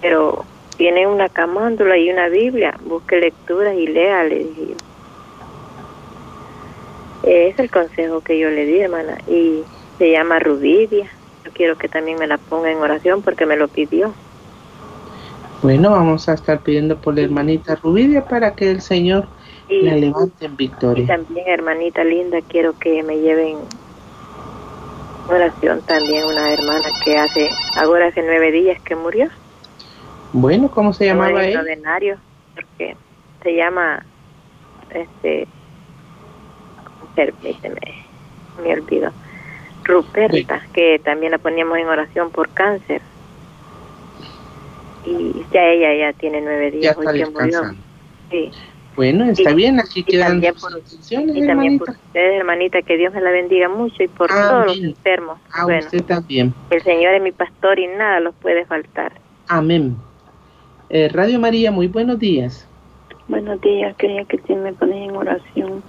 pero 0.00 0.44
tiene 0.76 1.06
una 1.06 1.28
camándula 1.28 1.96
y 1.98 2.10
una 2.10 2.28
Biblia, 2.28 2.74
busque 2.84 3.20
lecturas 3.20 3.76
y 3.76 3.86
lea, 3.86 4.24
le 4.24 4.38
dije. 4.38 4.74
Es 7.22 7.58
el 7.58 7.70
consejo 7.70 8.22
que 8.22 8.38
yo 8.38 8.48
le 8.48 8.64
di, 8.64 8.80
hermana, 8.80 9.18
y 9.28 9.62
se 9.98 10.10
llama 10.10 10.38
Rubidia. 10.38 11.06
Yo 11.44 11.50
quiero 11.52 11.76
que 11.76 11.88
también 11.88 12.18
me 12.18 12.26
la 12.26 12.38
ponga 12.38 12.70
en 12.70 12.78
oración 12.78 13.20
porque 13.22 13.44
me 13.44 13.56
lo 13.56 13.68
pidió. 13.68 14.14
Bueno, 15.62 15.90
vamos 15.90 16.28
a 16.30 16.32
estar 16.32 16.60
pidiendo 16.60 16.96
por 16.96 17.14
la 17.14 17.20
hermanita 17.20 17.76
Rubidia 17.76 18.24
para 18.24 18.54
que 18.54 18.70
el 18.70 18.80
Señor 18.80 19.26
la 19.68 19.94
levante 19.94 20.46
en 20.46 20.56
victoria. 20.56 21.04
Y 21.04 21.06
también, 21.06 21.46
hermanita 21.46 22.02
linda, 22.02 22.38
quiero 22.48 22.72
que 22.78 23.02
me 23.02 23.18
lleven 23.18 23.58
oración 25.30 25.82
también 25.82 26.24
una 26.24 26.52
hermana 26.52 26.88
que 27.04 27.16
hace, 27.16 27.48
ahora 27.76 28.08
hace 28.08 28.22
nueve 28.22 28.50
días 28.52 28.80
que 28.82 28.96
murió. 28.96 29.28
Bueno, 30.32 30.70
¿cómo 30.70 30.92
se 30.92 31.06
llamaba 31.06 31.44
él? 31.44 31.58
porque 32.54 32.96
se 33.42 33.54
llama, 33.54 34.04
este, 34.90 35.46
permíteme, 37.14 37.80
me 38.62 38.72
olvido, 38.74 39.12
Ruperta, 39.84 40.62
que 40.72 41.00
también 41.02 41.32
la 41.32 41.38
poníamos 41.38 41.78
en 41.78 41.88
oración 41.88 42.30
por 42.30 42.48
cáncer 42.50 43.00
y 45.04 45.44
ya 45.52 45.62
ella 45.64 45.94
ya 45.94 46.12
tiene 46.18 46.40
nueve 46.40 46.70
días 46.70 46.96
ya 46.96 47.02
está 47.02 47.30
murió. 47.30 47.62
Sí. 48.30 48.50
Bueno, 48.96 49.24
está 49.24 49.54
bien, 49.54 49.80
aquí 49.80 50.02
quedan 50.02 50.40
también 50.40 50.54
por, 50.60 50.72
Y 51.36 51.46
también 51.46 51.78
por 51.78 51.90
ustedes, 51.90 52.40
hermanita, 52.40 52.82
que 52.82 52.96
Dios 52.96 53.14
me 53.14 53.20
la 53.20 53.30
bendiga 53.30 53.68
mucho 53.68 54.02
y 54.02 54.08
por 54.08 54.28
todos 54.28 54.66
los 54.66 54.78
enfermos. 54.78 55.38
A 55.52 55.66
usted 55.66 56.02
también. 56.04 56.52
El 56.70 56.82
Señor 56.82 57.14
es 57.14 57.22
mi 57.22 57.32
pastor 57.32 57.78
y 57.78 57.86
nada 57.86 58.20
los 58.20 58.34
puede 58.36 58.64
faltar. 58.66 59.12
Amén. 59.48 59.96
Eh, 60.90 61.08
Radio 61.12 61.38
María, 61.38 61.70
muy 61.70 61.86
buenos 61.86 62.18
días. 62.18 62.66
Buenos 63.28 63.60
días, 63.60 63.94
quería 63.96 64.24
que 64.24 64.36
usted 64.36 64.56
me 64.56 64.72
ponía 64.72 65.04
en 65.04 65.16
oración 65.16 65.82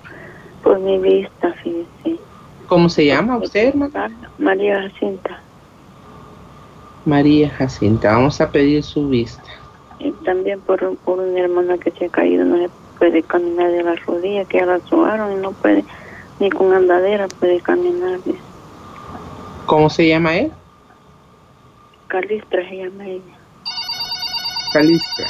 por 0.61 0.79
mi 0.79 0.99
vista, 0.99 1.53
fíjese. 1.63 2.21
¿Cómo 2.67 2.87
se 2.87 3.07
llama 3.07 3.37
usted, 3.37 3.69
hermana? 3.69 4.11
María 4.37 4.83
Jacinta. 4.83 5.41
María 7.05 7.49
Jacinta. 7.49 8.13
Vamos 8.13 8.39
a 8.39 8.51
pedir 8.51 8.83
su 8.83 9.09
vista. 9.09 9.43
Y 10.03 10.11
también 10.25 10.59
por, 10.61 10.97
por 10.97 11.19
una 11.19 11.39
hermana 11.39 11.77
que 11.77 11.91
se 11.91 12.05
ha 12.05 12.09
caído, 12.09 12.43
no 12.43 12.57
se 12.57 12.69
puede 12.97 13.21
caminar 13.21 13.71
de 13.71 13.83
las 13.83 14.03
rodillas, 14.05 14.47
que 14.47 14.65
la 14.65 14.79
suaron 14.79 15.33
y 15.33 15.35
no 15.35 15.51
puede, 15.51 15.83
ni 16.39 16.49
con 16.49 16.73
andadera 16.73 17.27
puede 17.27 17.59
caminar. 17.61 18.19
¿Cómo 19.67 19.89
se 19.89 20.07
llama 20.07 20.37
él? 20.37 20.51
Calistra 22.07 22.67
se 22.67 22.77
llama 22.77 23.07
ella. 23.07 23.37
Calistra, 24.73 25.27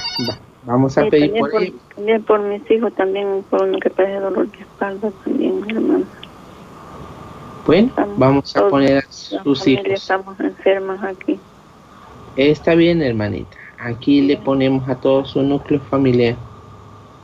Vamos 0.63 0.97
a 0.97 1.05
pedir 1.07 1.33
por, 1.33 1.51
por 1.51 1.63
También 1.95 2.23
por 2.23 2.39
mis 2.41 2.71
hijos, 2.71 2.93
también 2.95 3.43
por 3.49 3.63
uno 3.63 3.79
que 3.79 3.89
padece 3.89 4.19
dolor 4.19 4.49
de 4.51 4.59
espalda, 4.59 5.11
también, 5.23 5.63
hermana. 5.69 6.05
Bueno, 7.65 7.91
vamos 8.17 8.55
a 8.55 8.67
poner 8.69 8.99
a 8.99 9.11
sus 9.11 9.67
hijos. 9.67 9.85
Estamos 9.87 10.39
enfermas 10.39 11.03
aquí. 11.03 11.39
Está 12.35 12.75
bien, 12.75 13.01
hermanita. 13.01 13.60
Aquí 13.83 14.21
le 14.21 14.37
ponemos 14.37 14.87
a 14.87 14.95
todo 14.95 15.25
su 15.25 15.41
núcleo 15.41 15.79
familiar. 15.89 16.35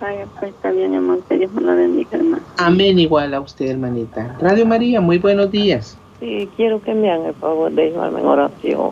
Vaya, 0.01 0.25
pues 0.39 0.51
está 0.53 0.71
bien, 0.71 0.93
hermano. 0.93 1.21
Que 1.29 1.37
Dios 1.37 1.51
me 1.51 1.61
la 1.61 1.75
bendiga, 1.75 2.09
hermano. 2.13 2.43
Amén, 2.57 2.97
igual 2.97 3.33
a 3.35 3.41
usted, 3.41 3.67
hermanita. 3.67 4.35
Radio 4.39 4.65
María, 4.65 4.99
muy 4.99 5.19
buenos 5.19 5.51
días. 5.51 5.99
Sí, 6.19 6.49
quiero 6.55 6.81
que 6.81 6.95
me 6.95 7.11
hagan 7.11 7.27
el 7.27 7.33
favor 7.35 7.71
de 7.71 7.91
llevarme 7.91 8.21
en 8.21 8.25
oración. 8.25 8.91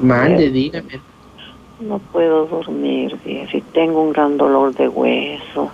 Mande, 0.00 0.50
dígame. 0.50 1.00
No 1.78 2.00
puedo 2.00 2.46
dormir, 2.46 3.16
si 3.24 3.60
tengo 3.72 4.02
un 4.02 4.12
gran 4.12 4.36
dolor 4.36 4.74
de 4.74 4.88
hueso. 4.88 5.70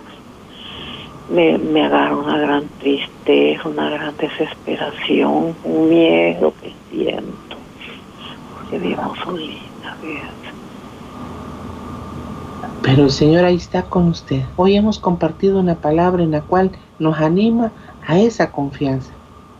Me, 1.31 1.57
me 1.57 1.85
agarra 1.85 2.15
una 2.15 2.37
gran 2.37 2.67
tristeza, 2.79 3.67
una 3.67 3.89
gran 3.89 4.15
desesperación, 4.17 5.55
un 5.63 5.89
miedo 5.89 6.53
que 6.61 6.71
siento 6.91 7.49
que 8.69 8.79
Pero 12.81 13.03
el 13.03 13.11
Señor 13.11 13.43
ahí 13.43 13.55
está 13.55 13.83
con 13.83 14.07
usted. 14.07 14.41
Hoy 14.55 14.75
hemos 14.75 14.99
compartido 14.99 15.59
una 15.59 15.75
palabra 15.75 16.23
en 16.23 16.31
la 16.31 16.41
cual 16.41 16.71
nos 16.97 17.19
anima 17.19 17.71
a 18.07 18.19
esa 18.19 18.51
confianza. 18.51 19.11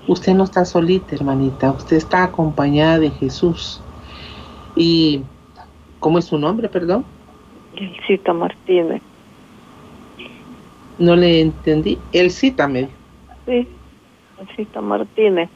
Usted 0.08 0.34
no 0.34 0.46
está 0.46 0.66
solita, 0.66 1.16
hermanita. 1.16 1.72
Usted 1.72 1.98
está 1.98 2.24
acompañada 2.24 3.00
de 3.00 3.12
Jesús. 3.12 3.82
¿Y 4.76 5.22
cómo 6.00 6.18
es 6.18 6.26
su 6.26 6.38
nombre, 6.38 6.70
perdón? 6.70 7.06
Elcita 7.76 8.34
Martínez. 8.34 9.02
No 10.98 11.16
le 11.16 11.42
entendí. 11.42 11.98
Elcita 12.12 12.68
me 12.68 12.90
Sí, 13.46 13.68
Elcita 14.40 14.82
Martínez. 14.82 15.50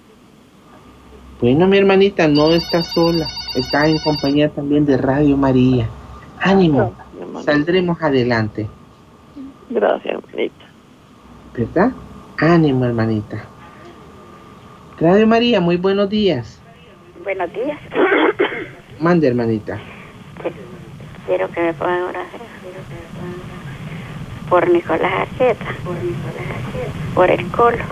Bueno, 1.42 1.68
mi 1.68 1.78
hermanita, 1.78 2.28
no 2.28 2.54
está 2.54 2.84
sola, 2.84 3.28
está 3.56 3.88
en 3.88 3.98
compañía 4.00 4.50
también 4.50 4.86
de 4.86 4.98
Radio 4.98 5.36
María. 5.36 5.90
Ánimo, 6.40 6.94
saldremos 7.42 8.02
adelante. 8.02 8.68
Gracias, 9.70 10.16
hermanita. 10.16 10.66
¿Verdad? 11.56 11.92
Ánimo, 12.38 12.86
hermanita. 12.86 13.46
Radio 15.00 15.28
María, 15.28 15.60
muy 15.60 15.78
buenos 15.78 16.10
días. 16.10 16.62
Buenos 17.24 17.52
días. 17.54 17.80
Mande, 19.00 19.28
hermanita. 19.28 19.80
Quiero 21.26 21.50
que 21.50 21.62
me 21.62 21.74
pongan 21.74 22.04
oración 22.04 22.42
por 24.50 24.70
Nicolás 24.70 25.12
Arqueta, 25.14 25.66
por 27.16 27.32
el 27.32 27.48
colo 27.48 27.84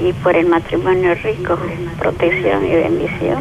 y 0.00 0.12
por 0.14 0.34
el 0.36 0.46
matrimonio 0.46 1.14
rico, 1.22 1.58
protección 1.98 2.66
y 2.66 2.74
bendición. 2.74 3.38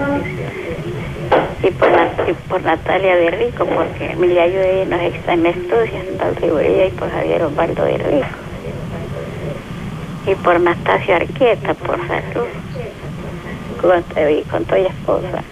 Y 1.63 1.71
por, 1.71 1.89
y 2.27 2.33
por 2.47 2.61
Natalia 2.63 3.15
de 3.15 3.31
Rico, 3.31 3.65
porque 3.65 4.11
Emilia 4.11 4.43
Ayude 4.43 4.85
nos 4.85 5.01
está 5.01 5.33
en 5.33 5.45
estudio, 5.45 6.87
y 6.87 6.91
por 6.91 7.09
Javier 7.09 7.43
Osvaldo 7.43 7.85
de 7.85 7.97
Rico. 7.97 8.27
Y 10.27 10.35
por 10.35 10.59
Nastasia 10.59 11.17
Arqueta, 11.17 11.73
por 11.73 11.97
salud, 12.07 12.47
con, 13.81 14.03
y 14.31 14.41
con 14.43 14.65
toda 14.65 14.79
esposa. 14.79 15.43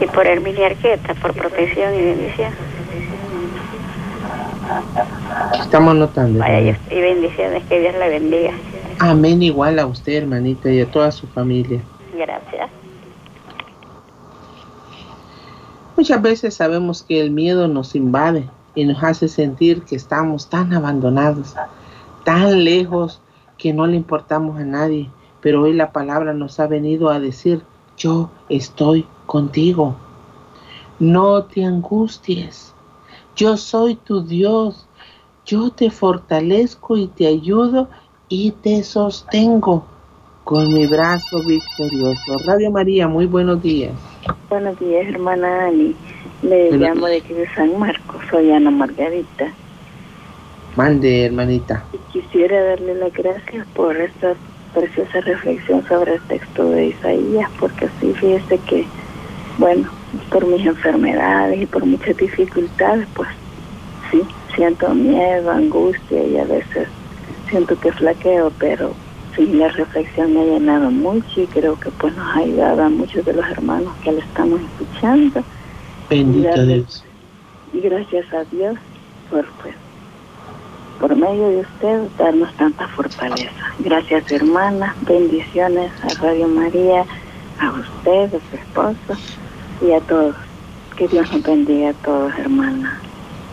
Y 0.00 0.06
por 0.06 0.26
Emilia 0.26 0.66
Arqueta, 0.66 1.14
por 1.14 1.32
protección 1.32 1.94
y 1.94 2.02
bendición. 2.02 2.52
Estamos 5.60 5.94
notando. 5.96 6.40
Vaya, 6.40 6.78
y 6.90 7.00
bendiciones, 7.00 7.62
que 7.68 7.80
Dios 7.80 7.94
la 7.98 8.08
bendiga. 8.08 8.52
Amén, 8.98 9.42
igual 9.42 9.78
a 9.78 9.86
usted, 9.86 10.12
hermanita, 10.12 10.70
y 10.70 10.80
a 10.80 10.90
toda 10.90 11.10
su 11.10 11.26
familia. 11.28 11.80
Gracias. 12.14 12.59
Muchas 16.00 16.22
veces 16.22 16.54
sabemos 16.54 17.02
que 17.02 17.20
el 17.20 17.30
miedo 17.30 17.68
nos 17.68 17.94
invade 17.94 18.48
y 18.74 18.86
nos 18.86 19.04
hace 19.04 19.28
sentir 19.28 19.82
que 19.82 19.96
estamos 19.96 20.48
tan 20.48 20.72
abandonados, 20.72 21.54
tan 22.24 22.64
lejos 22.64 23.20
que 23.58 23.74
no 23.74 23.86
le 23.86 23.96
importamos 23.96 24.58
a 24.58 24.64
nadie. 24.64 25.10
Pero 25.42 25.60
hoy 25.60 25.74
la 25.74 25.92
palabra 25.92 26.32
nos 26.32 26.58
ha 26.58 26.66
venido 26.66 27.10
a 27.10 27.20
decir, 27.20 27.64
yo 27.98 28.30
estoy 28.48 29.06
contigo. 29.26 29.94
No 30.98 31.44
te 31.44 31.66
angusties. 31.66 32.72
Yo 33.36 33.58
soy 33.58 33.96
tu 33.96 34.22
Dios. 34.22 34.86
Yo 35.44 35.68
te 35.68 35.90
fortalezco 35.90 36.96
y 36.96 37.08
te 37.08 37.26
ayudo 37.26 37.90
y 38.30 38.52
te 38.52 38.84
sostengo 38.84 39.84
con 40.50 40.74
mi 40.74 40.84
brazo 40.84 41.38
victorioso. 41.46 42.36
Radio 42.44 42.72
María, 42.72 43.06
muy 43.06 43.26
buenos 43.26 43.62
días. 43.62 43.92
Buenos 44.48 44.76
días, 44.80 45.06
hermana 45.06 45.66
Ani. 45.66 45.94
Le 46.42 46.72
llamo 46.72 47.06
de 47.06 47.18
aquí 47.18 47.34
de 47.34 47.48
San 47.54 47.78
Marcos. 47.78 48.20
Soy 48.32 48.50
Ana 48.50 48.72
Margarita. 48.72 49.46
Mande, 50.74 51.26
hermanita. 51.26 51.84
Y 51.92 51.98
quisiera 52.12 52.64
darle 52.64 52.96
las 52.96 53.12
gracias 53.12 53.64
por 53.76 53.96
esta 53.96 54.34
preciosa 54.74 55.20
reflexión 55.20 55.86
sobre 55.86 56.14
el 56.14 56.20
texto 56.22 56.68
de 56.68 56.86
Isaías, 56.86 57.48
porque 57.60 57.88
sí, 58.00 58.12
fíjese 58.14 58.58
que, 58.68 58.84
bueno, 59.56 59.88
por 60.32 60.44
mis 60.48 60.66
enfermedades 60.66 61.62
y 61.62 61.66
por 61.66 61.86
muchas 61.86 62.16
dificultades, 62.16 63.06
pues 63.14 63.28
sí, 64.10 64.20
siento 64.56 64.92
miedo, 64.96 65.48
angustia 65.48 66.26
y 66.26 66.38
a 66.38 66.44
veces 66.44 66.88
siento 67.48 67.78
que 67.78 67.92
flaqueo, 67.92 68.50
pero 68.58 68.92
sí, 69.36 69.46
la 69.46 69.68
reflexión 69.68 70.34
me 70.34 70.40
ha 70.40 70.44
llenado 70.44 70.90
mucho 70.90 71.40
y 71.40 71.46
creo 71.46 71.78
que 71.78 71.90
pues 71.90 72.14
nos 72.16 72.26
ha 72.36 72.38
ayudado 72.40 72.84
a 72.84 72.88
muchos 72.88 73.24
de 73.24 73.32
los 73.32 73.46
hermanos 73.46 73.92
que 74.02 74.12
le 74.12 74.20
estamos 74.20 74.60
escuchando. 74.60 75.42
Bendito 76.08 76.66
Dios. 76.66 77.04
Y 77.72 77.80
gracias 77.80 78.32
a 78.32 78.44
Dios 78.44 78.76
por, 79.30 79.46
pues, 79.62 79.74
por 80.98 81.16
medio 81.16 81.48
de 81.48 81.60
usted 81.60 82.08
darnos 82.18 82.52
tanta 82.54 82.88
fortaleza. 82.88 83.50
Gracias 83.78 84.30
hermana, 84.32 84.94
bendiciones 85.06 85.90
a 86.02 86.20
Radio 86.20 86.48
María, 86.48 87.04
a 87.60 87.70
usted, 87.70 88.34
a 88.34 88.50
su 88.50 88.56
esposo 88.56 89.22
y 89.86 89.92
a 89.92 90.00
todos. 90.00 90.34
Que 90.96 91.08
Dios 91.08 91.32
nos 91.32 91.42
bendiga 91.42 91.90
a 91.90 91.94
todos, 91.94 92.32
hermana. 92.38 93.00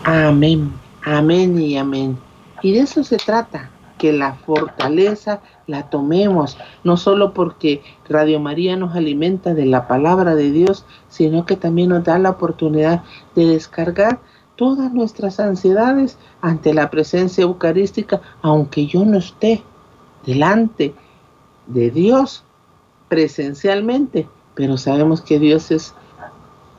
Amén, 0.04 0.72
amén 1.04 1.58
y 1.60 1.78
amén. 1.78 2.18
Y 2.62 2.72
de 2.72 2.80
eso 2.80 3.04
se 3.04 3.16
trata, 3.18 3.70
que 3.98 4.12
la 4.12 4.34
fortaleza 4.34 5.40
la 5.66 5.90
tomemos, 5.90 6.56
no 6.84 6.96
solo 6.96 7.34
porque 7.34 7.82
Radio 8.08 8.40
María 8.40 8.76
nos 8.76 8.94
alimenta 8.94 9.54
de 9.54 9.66
la 9.66 9.86
palabra 9.86 10.34
de 10.34 10.50
Dios, 10.50 10.86
sino 11.08 11.44
que 11.44 11.56
también 11.56 11.90
nos 11.90 12.04
da 12.04 12.18
la 12.18 12.30
oportunidad 12.30 13.02
de 13.34 13.46
descargar 13.46 14.20
todas 14.56 14.92
nuestras 14.92 15.38
ansiedades 15.38 16.18
ante 16.40 16.72
la 16.74 16.90
presencia 16.90 17.42
eucarística, 17.42 18.20
aunque 18.42 18.86
yo 18.86 19.04
no 19.04 19.18
esté 19.18 19.62
delante 20.26 20.94
de 21.66 21.90
Dios 21.90 22.44
presencialmente, 23.08 24.28
pero 24.54 24.76
sabemos 24.76 25.20
que 25.20 25.38
Dios 25.38 25.70
es 25.70 25.94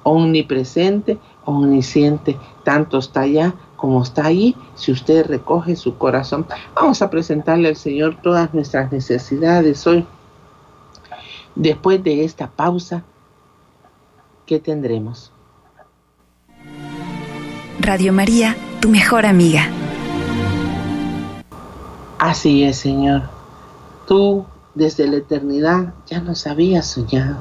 omnipresente, 0.04 1.18
omnisciente, 1.46 2.38
tanto 2.64 2.98
está 2.98 3.22
allá 3.22 3.54
como 3.80 4.04
está 4.04 4.26
ahí, 4.26 4.56
si 4.76 4.92
usted 4.92 5.26
recoge 5.26 5.78
su 5.78 5.98
corazón. 5.98 6.46
Vamos 6.76 7.02
a 7.02 7.10
presentarle 7.10 7.70
al 7.70 7.78
Señor 7.78 8.18
todas 8.22 8.54
nuestras 8.54 8.92
necesidades 8.92 9.88
hoy. 9.88 10.06
Después 11.56 12.04
de 12.04 12.26
esta 12.26 12.50
pausa, 12.50 13.04
¿qué 14.46 14.60
tendremos? 14.60 15.32
Radio 17.80 18.12
María, 18.12 18.58
tu 18.82 18.90
mejor 18.90 19.26
amiga. 19.26 19.70
Así 22.18 22.64
es, 22.64 22.78
Señor. 22.78 23.24
Tú 24.06 24.46
desde 24.76 25.08
la 25.08 25.18
eternidad 25.18 25.94
ya 26.06 26.20
nos 26.20 26.46
habías 26.48 26.86
soñado. 26.86 27.38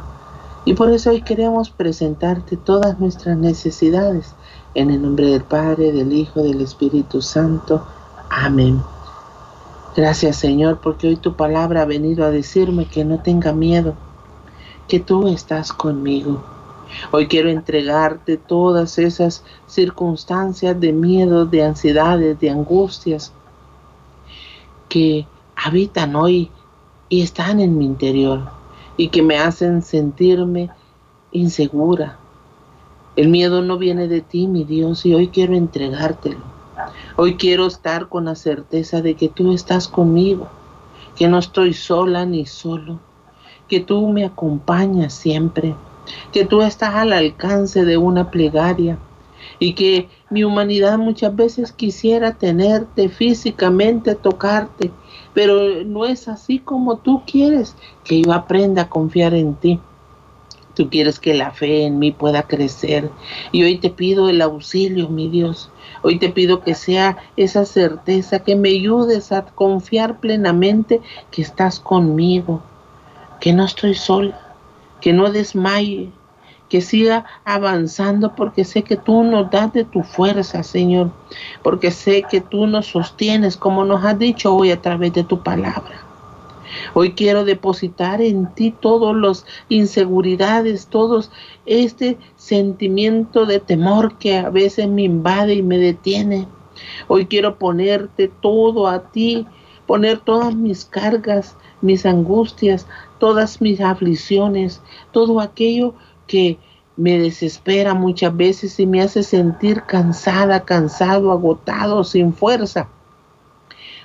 Y 0.65 0.75
por 0.75 0.93
eso 0.93 1.11
hoy 1.11 1.23
queremos 1.23 1.71
presentarte 1.71 2.57
todas 2.57 3.01
nuestras 3.01 3.37
necesidades. 3.37 4.35
En 4.75 4.91
el 4.91 5.03
nombre 5.03 5.27
del 5.27 5.43
Padre, 5.43 5.93
del 5.93 6.13
Hijo, 6.13 6.43
del 6.43 6.61
Espíritu 6.61 7.23
Santo. 7.23 7.85
Amén. 8.31 8.83
Gracias 9.97 10.37
Señor, 10.37 10.79
porque 10.81 11.09
hoy 11.09 11.17
tu 11.17 11.35
palabra 11.35 11.83
ha 11.83 11.85
venido 11.85 12.25
a 12.25 12.31
decirme 12.31 12.87
que 12.87 13.05
no 13.05 13.21
tenga 13.21 13.53
miedo, 13.53 13.95
que 14.87 15.01
tú 15.01 15.27
estás 15.27 15.73
conmigo. 15.73 16.45
Hoy 17.11 17.27
quiero 17.27 17.49
entregarte 17.49 18.37
todas 18.37 18.99
esas 18.99 19.45
circunstancias 19.67 20.79
de 20.79 20.93
miedo, 20.93 21.47
de 21.47 21.65
ansiedades, 21.65 22.39
de 22.39 22.51
angustias 22.51 23.33
que 24.89 25.27
habitan 25.57 26.15
hoy 26.17 26.51
y 27.09 27.23
están 27.23 27.61
en 27.61 27.77
mi 27.77 27.85
interior 27.85 28.49
y 28.97 29.09
que 29.09 29.23
me 29.23 29.39
hacen 29.39 29.83
sentirme 29.83 30.71
insegura. 31.33 32.19
El 33.19 33.31
miedo 33.31 33.63
no 33.63 33.79
viene 33.79 34.07
de 34.07 34.21
ti, 34.21 34.47
mi 34.47 34.63
Dios, 34.63 35.05
y 35.05 35.13
hoy 35.13 35.27
quiero 35.27 35.57
entregártelo. 35.57 36.39
Hoy 37.17 37.35
quiero 37.35 37.67
estar 37.67 38.09
con 38.09 38.27
la 38.27 38.37
certeza 38.37 39.03
de 39.03 39.17
que 39.17 39.29
tú 39.29 39.53
estás 39.53 39.89
conmigo, 39.89 40.47
que 41.17 41.27
no 41.27 41.41
estoy 41.41 41.75
sola 41.75 42.25
ni 42.27 42.47
solo, 42.47 43.01
que 43.67 43.81
tú 43.81 44.07
me 44.07 44.25
acompañas 44.25 45.15
siempre, 45.15 45.75
que 46.31 46.45
tú 46.45 46.63
estás 46.63 46.95
al 46.95 47.13
alcance 47.13 47.85
de 47.85 47.97
una 47.97 48.31
plegaria 48.31 48.97
y 49.59 49.73
que 49.73 50.09
mi 50.31 50.45
humanidad 50.45 50.97
muchas 50.97 51.35
veces 51.35 51.73
quisiera 51.73 52.35
tenerte 52.35 53.09
físicamente, 53.09 54.15
tocarte, 54.15 54.93
pero 55.35 55.83
no 55.85 56.05
es 56.05 56.29
así 56.29 56.61
como 56.61 56.99
tú 56.99 57.23
quieres 57.27 57.75
que 58.05 58.23
yo 58.23 58.33
aprenda 58.33 58.83
a 58.83 58.89
confiar 58.89 59.35
en 59.35 59.57
ti. 59.57 59.81
Tú 60.79 60.89
quieres 60.89 61.19
que 61.19 61.35
la 61.35 61.51
fe 61.51 61.87
en 61.87 61.99
mí 61.99 62.13
pueda 62.13 62.45
crecer. 62.45 63.11
Y 63.51 63.65
hoy 63.65 63.79
te 63.79 63.91
pido 63.91 64.29
el 64.29 64.41
auxilio, 64.41 65.09
mi 65.09 65.29
Dios. 65.29 65.73
Hoy 66.03 66.21
te 66.21 66.29
pido 66.29 66.61
que 66.61 66.77
sea 66.77 67.19
esa 67.37 67.65
certeza, 67.65 68.45
que 68.45 68.55
me 68.55 68.69
ayudes 68.69 69.33
a 69.33 69.45
confiar 69.45 70.21
plenamente 70.21 71.01
que 71.33 71.43
estás 71.43 71.81
conmigo, 71.81 72.63
que 73.41 73.53
no 73.53 73.65
estoy 73.65 73.97
sola, 73.97 74.39
que 75.01 75.13
no 75.13 75.33
desmaye, 75.33 76.13
que 76.69 76.81
siga 76.81 77.25
avanzando 77.45 78.37
porque 78.37 78.65
sé 78.65 78.85
que 78.85 78.97
tú 78.97 79.25
nos 79.25 79.51
das 79.51 79.73
de 79.73 79.83
tu 79.83 80.05
fuerza, 80.05 80.63
Señor, 80.63 81.11
porque 81.65 81.91
sé 81.91 82.23
que 82.23 82.41
tú 82.41 82.69
nos 82.69 82.87
sostienes 82.87 83.57
como 83.57 83.85
nos 83.85 84.05
has 84.05 84.17
dicho 84.17 84.55
hoy 84.55 84.71
a 84.71 84.81
través 84.81 85.13
de 85.13 85.25
tu 85.25 85.43
palabra. 85.43 86.08
Hoy 86.95 87.13
quiero 87.13 87.45
depositar 87.45 88.21
en 88.21 88.53
ti 88.55 88.75
todas 88.79 89.15
las 89.17 89.47
inseguridades, 89.69 90.87
todos 90.87 91.31
este 91.67 92.19
sentimiento 92.37 93.47
de 93.47 93.61
temor 93.61 94.19
que 94.19 94.37
a 94.37 94.51
veces 94.51 94.89
me 94.89 95.03
invade 95.03 95.55
y 95.55 95.63
me 95.63 95.79
detiene. 95.79 96.47
Hoy 97.09 97.27
quiero 97.27 97.59
ponerte 97.59 98.29
todo 98.29 98.87
a 98.87 99.11
ti 99.11 99.47
poner 99.87 100.19
todas 100.19 100.55
mis 100.55 100.85
cargas, 100.85 101.57
mis 101.81 102.05
angustias, 102.05 102.87
todas 103.19 103.61
mis 103.61 103.81
aflicciones, 103.81 104.83
todo 105.13 105.41
aquello 105.41 105.95
que 106.27 106.59
me 106.97 107.19
desespera 107.19 107.95
muchas 107.95 108.37
veces 108.37 108.79
y 108.81 108.87
me 108.87 109.01
hace 109.01 109.23
sentir 109.23 109.85
cansada, 109.85 110.65
cansado, 110.65 111.33
agotado, 111.33 112.05
sin 112.05 112.35
fuerza 112.35 112.89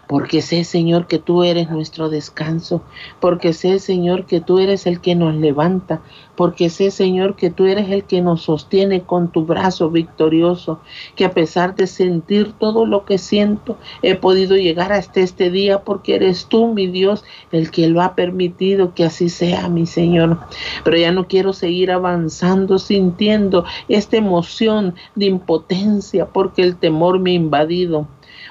porque 0.08 0.42
sé, 0.42 0.64
Señor, 0.64 1.08
que 1.08 1.20
tú 1.20 1.44
eres 1.44 1.70
nuestro 1.70 2.10
descanso, 2.10 2.82
porque 3.20 3.54
sé, 3.54 3.80
Señor, 3.80 4.26
que 4.26 4.42
tú 4.42 4.60
eres 4.60 4.86
el 4.86 5.00
que 5.00 5.16
nos 5.16 5.34
levanta, 5.36 6.02
porque 6.36 6.70
sé, 6.70 6.92
Señor, 6.92 7.36
que 7.36 7.50
tú 7.50 7.66
eres 7.66 7.90
el 7.90 8.04
que 8.04 8.22
nos 8.22 8.44
sostiene 8.44 9.02
con 9.02 9.32
tu 9.32 9.46
brazo 9.46 9.90
victorioso, 9.90 10.80
que 11.16 11.26
a 11.26 11.32
pesar 11.32 11.76
de 11.76 11.88
sentir 11.88 12.54
todo 12.54 12.86
lo 12.86 13.06
que 13.06 13.18
siento, 13.18 13.78
he 14.02 14.16
podido 14.16 14.56
llegar 14.56 14.92
hasta 14.92 15.22
este 15.22 15.50
día 15.50 15.84
porque 15.84 16.16
eres 16.16 16.48
tú, 16.48 16.74
mi 16.74 16.88
Dios, 16.88 17.24
el 17.52 17.72
que 17.72 17.88
lo 17.88 18.02
ha 18.02 18.16
permitido 18.16 18.94
que 18.94 19.06
así 19.06 19.30
sea, 19.30 19.70
mi 19.70 19.86
Señor. 19.86 20.40
Pero 20.84 20.98
ya 20.98 21.12
no 21.12 21.28
quiero 21.28 21.54
seguir 21.54 21.92
avanzando 21.92 22.78
sintiendo 22.80 23.66
esta 23.88 24.18
emoción 24.18 24.96
de 25.16 25.26
impotencia 25.28 26.26
porque 26.26 26.64
el 26.64 26.76
temor 26.76 27.20
me 27.20 27.32
ha 27.32 27.36
invadido. 27.36 28.08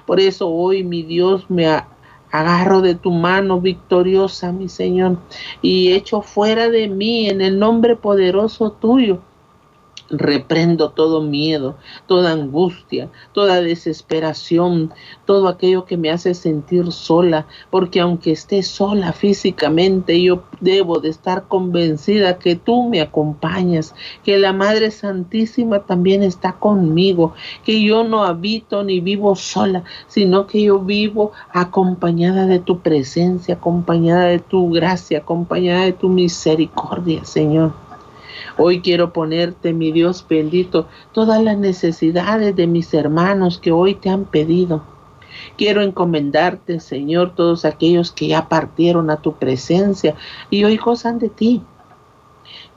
Por 0.07 0.21
eso 0.21 0.49
hoy, 0.49 0.85
mi 0.85 1.03
Dios, 1.03 1.51
me 1.51 1.67
agarro 2.31 2.81
de 2.81 2.95
tu 2.95 3.11
mano 3.11 3.61
victoriosa, 3.61 4.53
mi 4.53 4.69
Señor, 4.69 5.19
y 5.61 5.93
echo 5.93 6.23
fuera 6.23 6.69
de 6.69 6.89
mí 6.89 7.29
en 7.29 7.41
el 7.41 7.59
nombre 7.59 7.97
poderoso 7.97 8.73
tuyo 8.73 9.21
Reprendo 10.13 10.91
todo 10.91 11.23
miedo, 11.23 11.77
toda 12.07 12.33
angustia, 12.33 13.09
toda 13.33 13.63
desesperación, 13.63 14.93
todo 15.25 15.49
aquello 15.49 15.87
que 15.87 15.97
me 15.97 16.11
hace 16.11 16.35
sentir 16.35 16.93
sola, 16.93 17.47
porque 17.71 18.01
aunque 18.01 18.33
esté 18.33 18.63
sola 18.63 19.13
físicamente, 19.13 20.23
yo 20.23 20.45
debo 20.61 21.01
de 21.01 21.09
estar 21.09 21.49
convencida 21.49 22.39
que 22.39 22.57
tú 22.57 22.89
me 22.89 23.01
acompañas, 23.01 23.95
que 24.23 24.39
la 24.39 24.53
Madre 24.53 24.91
Santísima 24.91 25.81
también 25.81 26.23
está 26.23 26.53
conmigo, 26.53 27.33
que 27.65 27.83
yo 27.83 28.05
no 28.05 28.25
habito 28.25 28.85
ni 28.85 29.01
vivo 29.01 29.35
sola, 29.35 29.85
sino 30.07 30.47
que 30.47 30.63
yo 30.63 30.79
vivo 30.79 31.33
acompañada 31.51 32.47
de 32.47 32.59
tu 32.59 32.81
presencia, 32.81 33.55
acompañada 33.55 34.27
de 34.27 34.39
tu 34.39 34.71
gracia, 34.71 35.19
acompañada 35.19 35.85
de 35.85 35.93
tu 35.93 36.09
misericordia, 36.09 37.25
Señor. 37.25 37.82
Hoy 38.57 38.81
quiero 38.81 39.13
ponerte, 39.13 39.73
mi 39.73 39.93
Dios 39.93 40.25
bendito, 40.29 40.89
todas 41.13 41.43
las 41.43 41.59
necesidades 41.59 42.55
de 42.57 42.67
mis 42.67 42.93
hermanos 42.95 43.59
que 43.59 43.73
hoy 43.73 43.95
te 43.95 44.11
han 44.11 44.25
pedido. 44.25 44.83
Quiero 45.57 45.83
encomendarte, 45.83 46.81
Señor, 46.81 47.35
todos 47.35 47.65
aquellos 47.65 48.13
que 48.13 48.29
ya 48.29 48.49
partieron 48.49 49.11
a 49.11 49.23
tu 49.23 49.35
presencia 49.35 50.15
y 50.51 50.65
hoy 50.65 50.77
gozan 50.77 51.19
de 51.19 51.29
ti. 51.29 51.63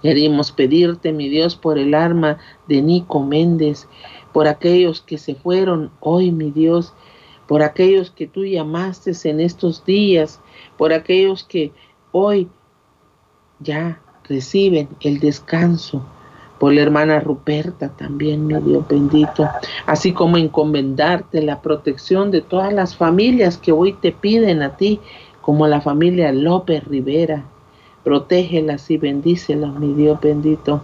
Queremos 0.01 0.51
pedirte, 0.51 1.11
mi 1.11 1.29
Dios, 1.29 1.55
por 1.55 1.77
el 1.77 1.93
alma 1.93 2.37
de 2.67 2.81
Nico 2.81 3.23
Méndez, 3.23 3.87
por 4.31 4.47
aquellos 4.47 5.01
que 5.01 5.17
se 5.17 5.35
fueron 5.35 5.91
hoy, 5.99 6.31
mi 6.31 6.51
Dios, 6.51 6.93
por 7.47 7.61
aquellos 7.61 8.11
que 8.11 8.27
tú 8.27 8.45
llamaste 8.45 9.11
en 9.23 9.39
estos 9.39 9.85
días, 9.85 10.41
por 10.77 10.93
aquellos 10.93 11.43
que 11.43 11.71
hoy 12.11 12.49
ya 13.59 14.01
reciben 14.27 14.87
el 15.01 15.19
descanso. 15.19 16.01
Por 16.59 16.73
la 16.73 16.81
hermana 16.81 17.19
Ruperta 17.19 17.89
también, 17.89 18.47
mi 18.47 18.55
Dios 18.61 18.87
bendito, 18.87 19.47
así 19.85 20.13
como 20.13 20.37
encomendarte 20.37 21.41
la 21.41 21.61
protección 21.61 22.31
de 22.31 22.41
todas 22.41 22.71
las 22.71 22.95
familias 22.95 23.57
que 23.57 23.73
hoy 23.73 23.91
te 23.93 24.13
piden 24.13 24.61
a 24.61 24.77
ti, 24.77 25.01
como 25.41 25.67
la 25.67 25.81
familia 25.81 26.31
López 26.31 26.83
Rivera. 26.85 27.43
Protégelas 28.05 28.89
y 28.89 28.97
bendícelas, 28.97 29.73
mi 29.79 29.93
Dios 29.93 30.19
bendito. 30.21 30.81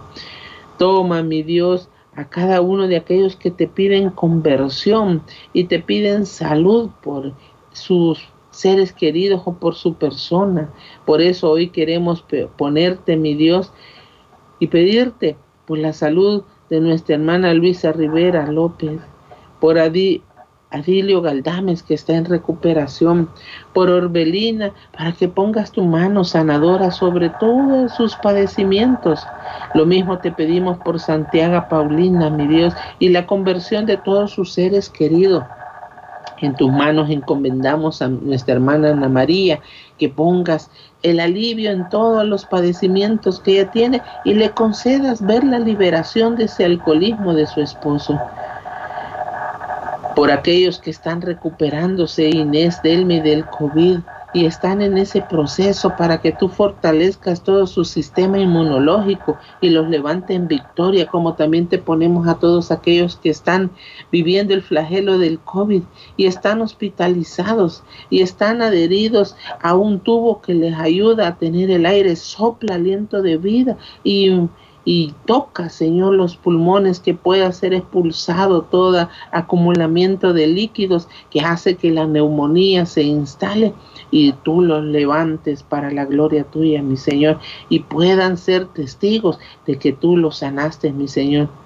Toma, 0.76 1.22
mi 1.22 1.42
Dios, 1.42 1.88
a 2.14 2.26
cada 2.26 2.60
uno 2.60 2.86
de 2.86 2.96
aquellos 2.96 3.36
que 3.36 3.50
te 3.50 3.66
piden 3.66 4.10
conversión 4.10 5.22
y 5.52 5.64
te 5.64 5.78
piden 5.78 6.26
salud 6.26 6.90
por 7.02 7.32
sus 7.72 8.28
seres 8.52 8.92
queridos 8.92 9.42
o 9.44 9.54
por 9.54 9.74
su 9.74 9.94
persona. 9.94 10.70
Por 11.04 11.20
eso 11.20 11.50
hoy 11.50 11.70
queremos 11.70 12.24
ponerte, 12.56 13.16
mi 13.16 13.34
Dios, 13.34 13.72
y 14.60 14.68
pedirte 14.68 15.36
por 15.66 15.78
la 15.78 15.92
salud 15.92 16.44
de 16.70 16.80
nuestra 16.80 17.16
hermana 17.16 17.52
Luisa 17.52 17.90
Rivera 17.92 18.46
López, 18.46 19.00
por 19.60 19.78
Adilio 19.78 21.20
Galdames 21.20 21.82
que 21.82 21.94
está 21.94 22.14
en 22.14 22.24
recuperación, 22.24 23.28
por 23.72 23.90
Orbelina, 23.90 24.72
para 24.96 25.12
que 25.12 25.28
pongas 25.28 25.72
tu 25.72 25.82
mano 25.82 26.24
sanadora 26.24 26.90
sobre 26.90 27.30
todos 27.30 27.92
sus 27.94 28.14
padecimientos. 28.16 29.26
Lo 29.74 29.84
mismo 29.84 30.18
te 30.18 30.30
pedimos 30.30 30.78
por 30.78 31.00
Santiago 31.00 31.66
Paulina, 31.68 32.30
mi 32.30 32.46
Dios, 32.46 32.74
y 32.98 33.08
la 33.08 33.26
conversión 33.26 33.84
de 33.86 33.96
todos 33.96 34.30
sus 34.30 34.52
seres 34.52 34.88
queridos. 34.88 35.44
En 36.42 36.56
tus 36.56 36.72
manos 36.72 37.08
encomendamos 37.08 38.02
a 38.02 38.08
nuestra 38.08 38.54
hermana 38.54 38.90
Ana 38.90 39.08
María, 39.08 39.60
que 39.96 40.08
pongas 40.08 40.70
el 41.04 41.20
alivio 41.20 41.70
en 41.70 41.88
todos 41.88 42.26
los 42.26 42.44
padecimientos 42.44 43.38
que 43.38 43.60
ella 43.60 43.70
tiene 43.70 44.02
y 44.24 44.34
le 44.34 44.50
concedas 44.50 45.24
ver 45.24 45.44
la 45.44 45.60
liberación 45.60 46.34
de 46.34 46.44
ese 46.44 46.64
alcoholismo 46.64 47.32
de 47.32 47.46
su 47.46 47.60
esposo. 47.60 48.20
Por 50.16 50.32
aquellos 50.32 50.80
que 50.80 50.90
están 50.90 51.22
recuperándose, 51.22 52.28
Inés, 52.28 52.82
del 52.82 53.06
del 53.06 53.46
COVID, 53.46 54.00
y 54.32 54.46
están 54.46 54.80
en 54.80 54.96
ese 54.98 55.20
proceso 55.22 55.94
para 55.96 56.20
que 56.20 56.32
tú 56.32 56.48
fortalezcas 56.48 57.42
todo 57.42 57.66
su 57.66 57.84
sistema 57.84 58.38
inmunológico 58.38 59.38
y 59.60 59.70
los 59.70 59.88
levante 59.88 60.34
en 60.34 60.48
victoria, 60.48 61.06
como 61.06 61.34
también 61.34 61.66
te 61.66 61.78
ponemos 61.78 62.26
a 62.26 62.38
todos 62.38 62.70
aquellos 62.70 63.16
que 63.16 63.30
están 63.30 63.70
viviendo 64.10 64.54
el 64.54 64.62
flagelo 64.62 65.18
del 65.18 65.38
COVID 65.38 65.82
y 66.16 66.26
están 66.26 66.62
hospitalizados 66.62 67.82
y 68.10 68.22
están 68.22 68.62
adheridos 68.62 69.36
a 69.60 69.74
un 69.74 70.00
tubo 70.00 70.40
que 70.40 70.54
les 70.54 70.74
ayuda 70.78 71.28
a 71.28 71.36
tener 71.36 71.70
el 71.70 71.86
aire, 71.86 72.16
sopla 72.16 72.76
aliento 72.76 73.22
de 73.22 73.36
vida 73.36 73.76
y 74.02 74.48
y 74.84 75.14
toca, 75.26 75.68
Señor, 75.68 76.14
los 76.14 76.36
pulmones, 76.36 77.00
que 77.00 77.14
pueda 77.14 77.52
ser 77.52 77.74
expulsado 77.74 78.62
todo 78.62 79.08
acumulamiento 79.30 80.32
de 80.32 80.46
líquidos 80.46 81.08
que 81.30 81.40
hace 81.40 81.76
que 81.76 81.90
la 81.90 82.06
neumonía 82.06 82.86
se 82.86 83.02
instale 83.02 83.74
y 84.10 84.32
tú 84.32 84.60
los 84.60 84.84
levantes 84.84 85.62
para 85.62 85.90
la 85.90 86.04
gloria 86.04 86.44
tuya, 86.44 86.82
mi 86.82 86.96
Señor, 86.96 87.38
y 87.68 87.80
puedan 87.80 88.36
ser 88.36 88.66
testigos 88.66 89.38
de 89.66 89.78
que 89.78 89.92
tú 89.92 90.16
los 90.16 90.38
sanaste, 90.38 90.92
mi 90.92 91.08
Señor. 91.08 91.61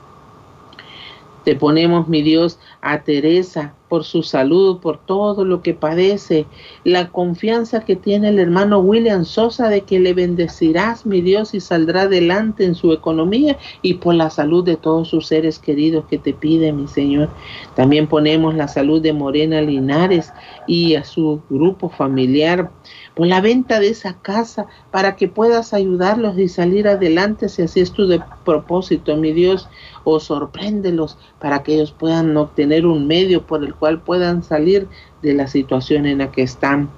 Te 1.47 1.55
ponemos, 1.55 2.09
mi 2.09 2.23
Dios, 2.23 2.59
a 2.81 3.05
Teresa 3.05 3.73
por 3.89 4.03
su 4.03 4.25
salud, 4.25 4.81
por 4.81 4.99
todo 4.99 5.45
lo 5.45 5.63
que 5.63 5.75
padece, 5.75 6.45
la 6.83 7.11
confianza 7.11 7.85
que 7.85 7.95
tiene 7.95 8.31
el 8.31 8.41
hermano 8.41 8.81
William 8.81 9.25
Sosa 9.25 9.69
de 9.69 9.83
que 9.83 10.01
le 10.01 10.13
bendecirás, 10.13 11.07
mi 11.07 11.21
Dios, 11.21 11.55
y 11.55 11.61
saldrá 11.61 12.03
adelante 12.03 12.65
en 12.65 12.75
su 12.75 12.93
economía 12.93 13.59
y 13.81 13.95
por 13.95 14.17
la 14.17 14.29
salud 14.29 14.65
de 14.65 14.75
todos 14.75 15.07
sus 15.07 15.29
seres 15.29 15.61
queridos 15.61 16.07
que 16.07 16.19
te 16.19 16.35
pide, 16.35 16.73
mi 16.73 16.89
Señor. 16.89 17.29
También 17.77 18.09
ponemos 18.09 18.57
la 18.57 18.67
salud 18.67 19.01
de 19.01 19.13
Morena 19.13 19.61
Linares 19.61 20.33
y 20.67 20.97
a 20.97 21.05
su 21.05 21.41
grupo 21.49 21.89
familiar 21.89 22.73
por 23.17 23.27
la 23.27 23.41
venta 23.41 23.81
de 23.81 23.89
esa 23.89 24.21
casa 24.21 24.67
para 24.91 25.17
que 25.17 25.27
puedas 25.27 25.73
ayudarlos 25.73 26.39
y 26.39 26.49
salir 26.49 26.87
adelante 26.87 27.49
si 27.49 27.63
así 27.63 27.81
es 27.81 27.91
tu 27.91 28.07
de 28.07 28.21
propósito, 28.45 29.17
mi 29.17 29.33
Dios, 29.33 29.71
o 30.05 30.21
sorpréndelos 30.21 31.17
para 31.41 31.63
que 31.63 31.77
ellos 31.77 31.93
puedan 31.93 32.37
obtener 32.37 32.85
un 32.85 33.07
medio 33.07 33.47
por 33.47 33.65
el 33.65 33.75
cual 33.75 34.03
puedan 34.03 34.43
salir 34.43 34.87
de 35.23 35.33
la 35.33 35.47
situación 35.47 36.05
en 36.05 36.19
la 36.19 36.31
que 36.31 36.43
están, 36.43 36.91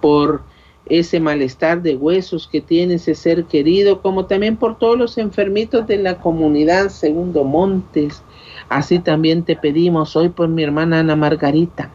por 0.00 0.42
ese 0.86 1.20
malestar 1.20 1.82
de 1.82 1.94
huesos 1.94 2.48
que 2.48 2.60
tiene 2.60 2.94
ese 2.94 3.14
ser 3.14 3.44
querido, 3.44 4.02
como 4.02 4.26
también 4.26 4.56
por 4.56 4.76
todos 4.76 4.98
los 4.98 5.18
enfermitos 5.18 5.86
de 5.86 5.98
la 5.98 6.18
comunidad 6.18 6.88
Segundo 6.88 7.44
Montes. 7.44 8.24
Así 8.68 8.98
también 8.98 9.44
te 9.44 9.54
pedimos 9.54 10.16
hoy 10.16 10.30
por 10.30 10.48
mi 10.48 10.64
hermana 10.64 10.98
Ana 10.98 11.14
Margarita 11.14 11.92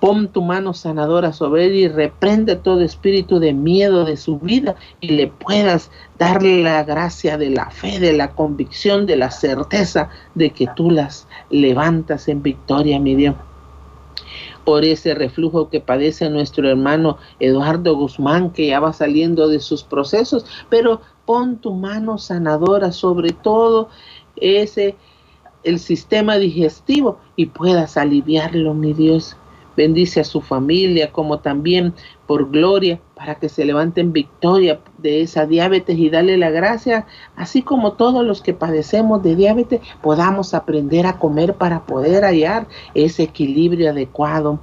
Pon 0.00 0.28
tu 0.28 0.42
mano 0.42 0.74
sanadora 0.74 1.32
sobre 1.32 1.66
él 1.66 1.74
y 1.74 1.88
reprende 1.88 2.56
todo 2.56 2.82
espíritu 2.82 3.38
de 3.38 3.54
miedo 3.54 4.04
de 4.04 4.16
su 4.16 4.38
vida 4.38 4.76
y 5.00 5.08
le 5.08 5.28
puedas 5.28 5.90
darle 6.18 6.62
la 6.62 6.84
gracia 6.84 7.38
de 7.38 7.50
la 7.50 7.70
fe, 7.70 7.98
de 7.98 8.12
la 8.12 8.32
convicción, 8.32 9.06
de 9.06 9.16
la 9.16 9.30
certeza 9.30 10.10
de 10.34 10.50
que 10.50 10.66
tú 10.76 10.90
las 10.90 11.26
levantas 11.48 12.28
en 12.28 12.42
victoria, 12.42 13.00
mi 13.00 13.14
Dios. 13.14 13.36
Por 14.64 14.84
ese 14.84 15.14
reflujo 15.14 15.70
que 15.70 15.80
padece 15.80 16.28
nuestro 16.28 16.68
hermano 16.68 17.16
Eduardo 17.40 17.96
Guzmán, 17.96 18.50
que 18.50 18.66
ya 18.66 18.80
va 18.80 18.92
saliendo 18.92 19.48
de 19.48 19.60
sus 19.60 19.82
procesos, 19.82 20.44
pero 20.68 21.00
pon 21.24 21.56
tu 21.56 21.72
mano 21.72 22.18
sanadora 22.18 22.92
sobre 22.92 23.30
todo 23.30 23.88
ese 24.36 24.96
el 25.66 25.80
sistema 25.80 26.36
digestivo 26.36 27.18
y 27.34 27.46
puedas 27.46 27.96
aliviarlo, 27.96 28.72
mi 28.72 28.92
Dios 28.92 29.36
bendice 29.76 30.20
a 30.20 30.24
su 30.24 30.40
familia, 30.40 31.12
como 31.12 31.40
también 31.40 31.94
por 32.26 32.50
gloria, 32.50 33.00
para 33.14 33.36
que 33.36 33.48
se 33.48 33.64
levanten 33.64 34.12
victoria 34.12 34.80
de 34.98 35.22
esa 35.22 35.46
diabetes 35.46 35.98
y 35.98 36.10
dale 36.10 36.36
la 36.36 36.50
gracia, 36.50 37.06
así 37.36 37.62
como 37.62 37.92
todos 37.92 38.24
los 38.24 38.42
que 38.42 38.54
padecemos 38.54 39.22
de 39.22 39.36
diabetes 39.36 39.80
podamos 40.02 40.54
aprender 40.54 41.06
a 41.06 41.18
comer 41.18 41.54
para 41.54 41.86
poder 41.86 42.24
hallar 42.24 42.66
ese 42.94 43.22
equilibrio 43.24 43.90
adecuado. 43.90 44.60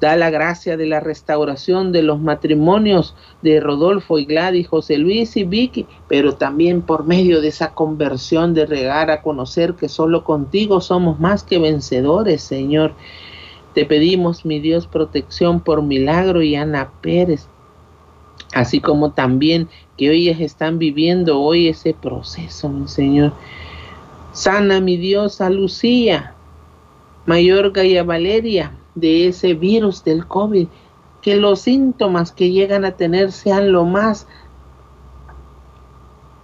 Da 0.00 0.16
la 0.16 0.30
gracia 0.30 0.76
de 0.76 0.86
la 0.86 1.00
restauración 1.00 1.90
de 1.90 2.02
los 2.02 2.20
matrimonios 2.20 3.16
de 3.42 3.58
Rodolfo 3.58 4.18
y 4.18 4.26
Gladys, 4.26 4.68
José 4.68 4.96
Luis 4.96 5.36
y 5.36 5.42
Vicky, 5.42 5.86
pero 6.06 6.34
también 6.34 6.82
por 6.82 7.04
medio 7.04 7.40
de 7.40 7.48
esa 7.48 7.74
conversión 7.74 8.54
de 8.54 8.66
regar 8.66 9.10
a 9.10 9.22
conocer 9.22 9.74
que 9.74 9.88
solo 9.88 10.22
contigo 10.22 10.80
somos 10.80 11.18
más 11.18 11.42
que 11.42 11.58
vencedores, 11.58 12.42
Señor. 12.42 12.92
Te 13.74 13.84
pedimos, 13.86 14.44
mi 14.44 14.60
Dios, 14.60 14.86
protección 14.86 15.60
por 15.60 15.82
milagro 15.82 16.42
y 16.42 16.54
Ana 16.54 16.90
Pérez, 17.00 17.48
así 18.54 18.80
como 18.80 19.12
también 19.12 19.68
que 19.96 20.12
ellas 20.12 20.40
están 20.40 20.78
viviendo 20.78 21.40
hoy 21.40 21.68
ese 21.68 21.92
proceso, 21.92 22.68
mi 22.68 22.86
Señor. 22.86 23.32
Sana, 24.32 24.80
mi 24.80 24.96
Dios, 24.96 25.40
a 25.40 25.50
Lucía, 25.50 26.34
Mayorga 27.26 27.84
y 27.84 27.96
a 27.96 28.04
Valeria, 28.04 28.72
de 29.00 29.28
ese 29.28 29.54
virus 29.54 30.04
del 30.04 30.26
COVID, 30.26 30.68
que 31.22 31.36
los 31.36 31.60
síntomas 31.60 32.32
que 32.32 32.50
llegan 32.50 32.84
a 32.84 32.92
tener 32.92 33.32
sean 33.32 33.72
lo 33.72 33.84
más 33.84 34.26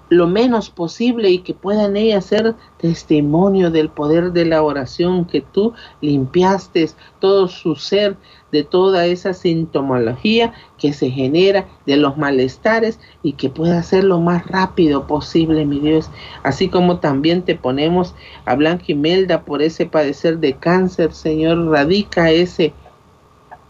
lo 0.08 0.26
menos 0.26 0.70
posible 0.70 1.30
y 1.30 1.38
que 1.38 1.54
puedan 1.54 1.96
ellas 1.96 2.26
ser 2.26 2.54
testimonio 2.78 3.70
del 3.70 3.88
poder 3.88 4.32
de 4.32 4.44
la 4.44 4.62
oración, 4.62 5.24
que 5.24 5.40
tú 5.40 5.72
limpiaste 6.00 6.90
todo 7.20 7.48
su 7.48 7.76
ser 7.76 8.16
de 8.52 8.62
toda 8.62 9.06
esa 9.06 9.34
sintomología 9.34 10.52
que 10.78 10.92
se 10.92 11.10
genera 11.10 11.66
de 11.86 11.96
los 11.96 12.16
malestares 12.16 13.00
y 13.22 13.32
que 13.32 13.48
pueda 13.48 13.82
ser 13.82 14.04
lo 14.04 14.20
más 14.20 14.46
rápido 14.46 15.06
posible, 15.06 15.66
mi 15.66 15.80
Dios. 15.80 16.08
Así 16.42 16.68
como 16.68 16.98
también 16.98 17.42
te 17.42 17.56
ponemos 17.56 18.14
a 18.44 18.54
Blanca 18.54 18.84
Imelda 18.88 19.44
por 19.44 19.62
ese 19.62 19.86
padecer 19.86 20.38
de 20.38 20.54
cáncer, 20.54 21.12
Señor, 21.12 21.66
radica 21.68 22.30
ese 22.30 22.72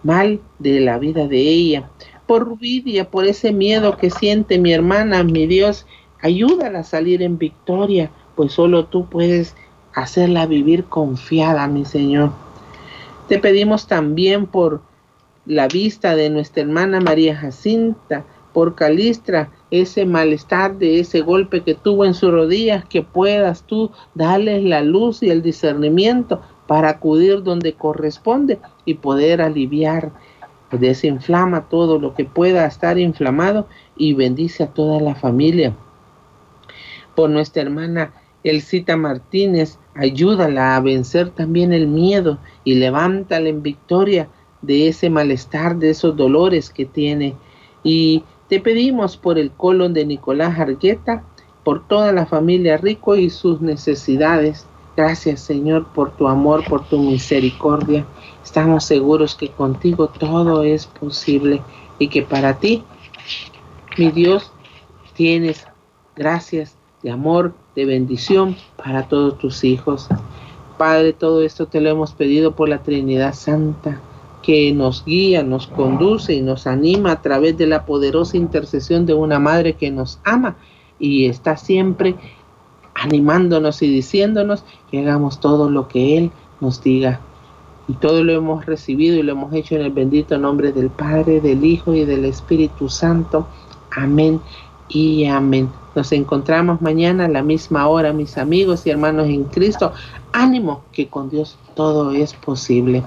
mal 0.03 0.41
de 0.59 0.81
la 0.81 0.99
vida 0.99 1.27
de 1.27 1.41
ella. 1.41 1.91
Por 2.27 2.45
Rubidia, 2.45 3.11
por 3.11 3.25
ese 3.25 3.53
miedo 3.53 3.97
que 3.97 4.11
siente 4.11 4.59
mi 4.59 4.73
hermana, 4.73 5.25
mi 5.25 5.47
Dios, 5.47 5.87
ayúdala 6.25 6.79
a 6.79 6.85
salir 6.85 7.23
en 7.23 7.37
victoria, 7.37 8.11
pues 8.35 8.53
solo 8.53 8.87
tú 8.87 9.05
puedes 9.11 9.55
hacerla 9.93 10.47
vivir 10.47 10.85
confiada, 10.85 11.69
mi 11.69 11.85
Señor. 11.85 12.31
Te 13.29 13.39
pedimos 13.39 13.87
también 13.87 14.47
por 14.47 14.81
la 15.45 15.69
vista 15.69 16.17
de 16.17 16.31
nuestra 16.31 16.63
hermana 16.63 17.01
María 17.01 17.37
Jacinta, 17.37 18.25
por 18.55 18.75
Calistra, 18.75 19.51
ese 19.71 20.07
malestar 20.07 20.79
de 20.79 20.99
ese 20.99 21.21
golpe 21.21 21.61
que 21.61 21.75
tuvo 21.75 22.07
en 22.07 22.15
sus 22.15 22.31
rodillas, 22.31 22.87
que 22.87 23.03
puedas 23.03 23.65
tú 23.65 23.91
darles 24.15 24.65
la 24.65 24.81
luz 24.81 25.23
y 25.23 25.29
el 25.29 25.43
discernimiento 25.43 26.41
para 26.67 26.89
acudir 26.89 27.43
donde 27.43 27.75
corresponde 27.75 28.59
y 28.87 28.95
poder 28.95 29.43
aliviar, 29.43 30.11
desinflama 30.71 31.69
todo 31.69 31.99
lo 31.99 32.15
que 32.15 32.25
pueda 32.25 32.65
estar 32.65 32.99
inflamado 32.99 33.67
y 33.99 34.15
bendice 34.15 34.63
a 34.63 34.69
toda 34.69 35.01
la 35.01 35.15
familia 35.15 35.75
por 37.15 37.31
nuestra 37.31 37.63
hermana 37.63 38.13
Elcita 38.45 38.97
Martínez, 38.97 39.79
ayúdala 39.95 40.77
a 40.77 40.81
vencer 40.81 41.31
también 41.31 41.73
el 41.73 41.89
miedo 41.89 42.39
y 42.63 42.75
levántala 42.75 43.49
en 43.49 43.63
victoria 43.63 44.29
de 44.61 44.89
ese 44.89 45.09
malestar, 45.09 45.77
de 45.77 45.91
esos 45.91 46.17
dolores 46.17 46.71
que 46.71 46.85
tiene. 46.85 47.35
Y 47.83 48.25
te 48.49 48.61
pedimos 48.61 49.17
por 49.17 49.39
el 49.39 49.51
colon 49.51 49.95
de 49.95 50.05
Nicolás 50.05 50.59
Argueta, 50.59 51.25
por 51.65 51.87
toda 51.89 52.13
la 52.13 52.27
familia 52.27 52.77
Rico 52.77 53.17
y 53.17 53.31
sus 53.31 53.63
necesidades. 53.63 54.67
Gracias 54.97 55.41
Señor 55.41 55.87
por 55.95 56.15
tu 56.17 56.29
amor, 56.29 56.65
por 56.69 56.87
tu 56.87 56.99
misericordia. 56.99 58.05
Estamos 58.45 58.85
seguros 58.85 59.35
que 59.35 59.49
contigo 59.49 60.09
todo 60.09 60.63
es 60.63 60.87
posible 60.87 61.63
y 61.99 62.09
que 62.09 62.23
para 62.23 62.59
ti, 62.59 62.85
mi 63.97 64.11
Dios, 64.11 64.53
tienes 65.15 65.67
gracias 66.15 66.77
de 67.05 67.11
amor, 67.11 67.53
de 67.77 67.85
bendición 67.85 68.57
para 68.83 69.07
todos 69.07 69.39
tus 69.39 69.63
hijos. 69.63 70.09
Padre, 70.79 71.13
todo 71.13 71.43
esto 71.43 71.67
te 71.67 71.81
lo 71.81 71.91
hemos 71.91 72.13
pedido 72.13 72.57
por 72.57 72.69
la 72.69 72.83
Trinidad 72.83 73.35
Santa, 73.35 74.01
que 74.43 74.73
nos 74.73 75.05
guía, 75.05 75.45
nos 75.45 75.67
conduce 75.67 76.35
y 76.35 76.41
nos 76.41 76.67
anima 76.67 77.13
a 77.13 77.23
través 77.23 77.57
de 77.57 77.67
la 77.67 77.85
poderosa 77.85 78.37
intercesión 78.37 79.07
de 79.07 79.15
una 79.15 79.39
madre 79.39 79.75
que 79.75 79.91
nos 79.91 80.19
ama 80.25 80.57
y 80.99 81.27
está 81.27 81.57
siempre 81.57 82.17
animándonos 82.95 83.83
y 83.83 83.89
diciéndonos 83.89 84.65
que 84.91 85.01
hagamos 85.01 85.41
todo 85.41 85.71
lo 85.71 85.89
que 85.89 86.17
Él 86.17 86.31
nos 86.61 86.83
diga. 86.83 87.21
Y 87.87 87.93
todo 87.95 88.25
lo 88.25 88.33
hemos 88.33 88.65
recibido 88.65 89.17
y 89.17 89.23
lo 89.23 89.33
hemos 89.33 89.53
hecho 89.53 89.75
en 89.75 89.83
el 89.83 89.93
bendito 89.93 90.39
nombre 90.39 90.73
del 90.73 90.89
Padre, 90.89 91.43
del 91.43 91.65
Hijo 91.65 91.93
y 91.93 92.07
del 92.07 92.25
Espíritu 92.25 92.89
Santo. 92.89 93.47
Amén 93.95 94.41
y 94.89 95.27
amén. 95.27 95.69
Nos 95.95 96.13
encontramos 96.13 96.81
mañana 96.81 97.27
a 97.27 97.29
la 97.29 97.43
misma 97.43 97.87
hora, 97.89 98.13
mis 98.13 98.37
amigos 98.37 98.87
y 98.87 98.91
hermanos 98.91 99.29
en 99.29 99.45
Cristo. 99.45 99.93
Ánimo, 100.33 100.85
que 100.93 101.09
con 101.09 101.31
Dios 101.31 101.59
todo 101.75 102.13
es 102.13 102.35
posible. 102.35 103.05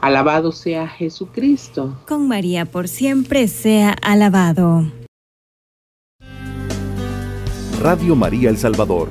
Alabado 0.00 0.52
sea 0.52 0.86
Jesucristo. 0.86 1.94
Con 2.06 2.28
María 2.28 2.66
por 2.66 2.88
siempre 2.88 3.48
sea 3.48 3.96
alabado. 4.02 4.84
Radio 7.80 8.14
María 8.14 8.48
El 8.50 8.56
Salvador, 8.56 9.08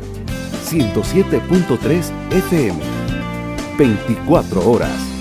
107.3 0.66 2.12
FM, 2.32 2.80
24 3.78 4.70
horas. 4.70 5.13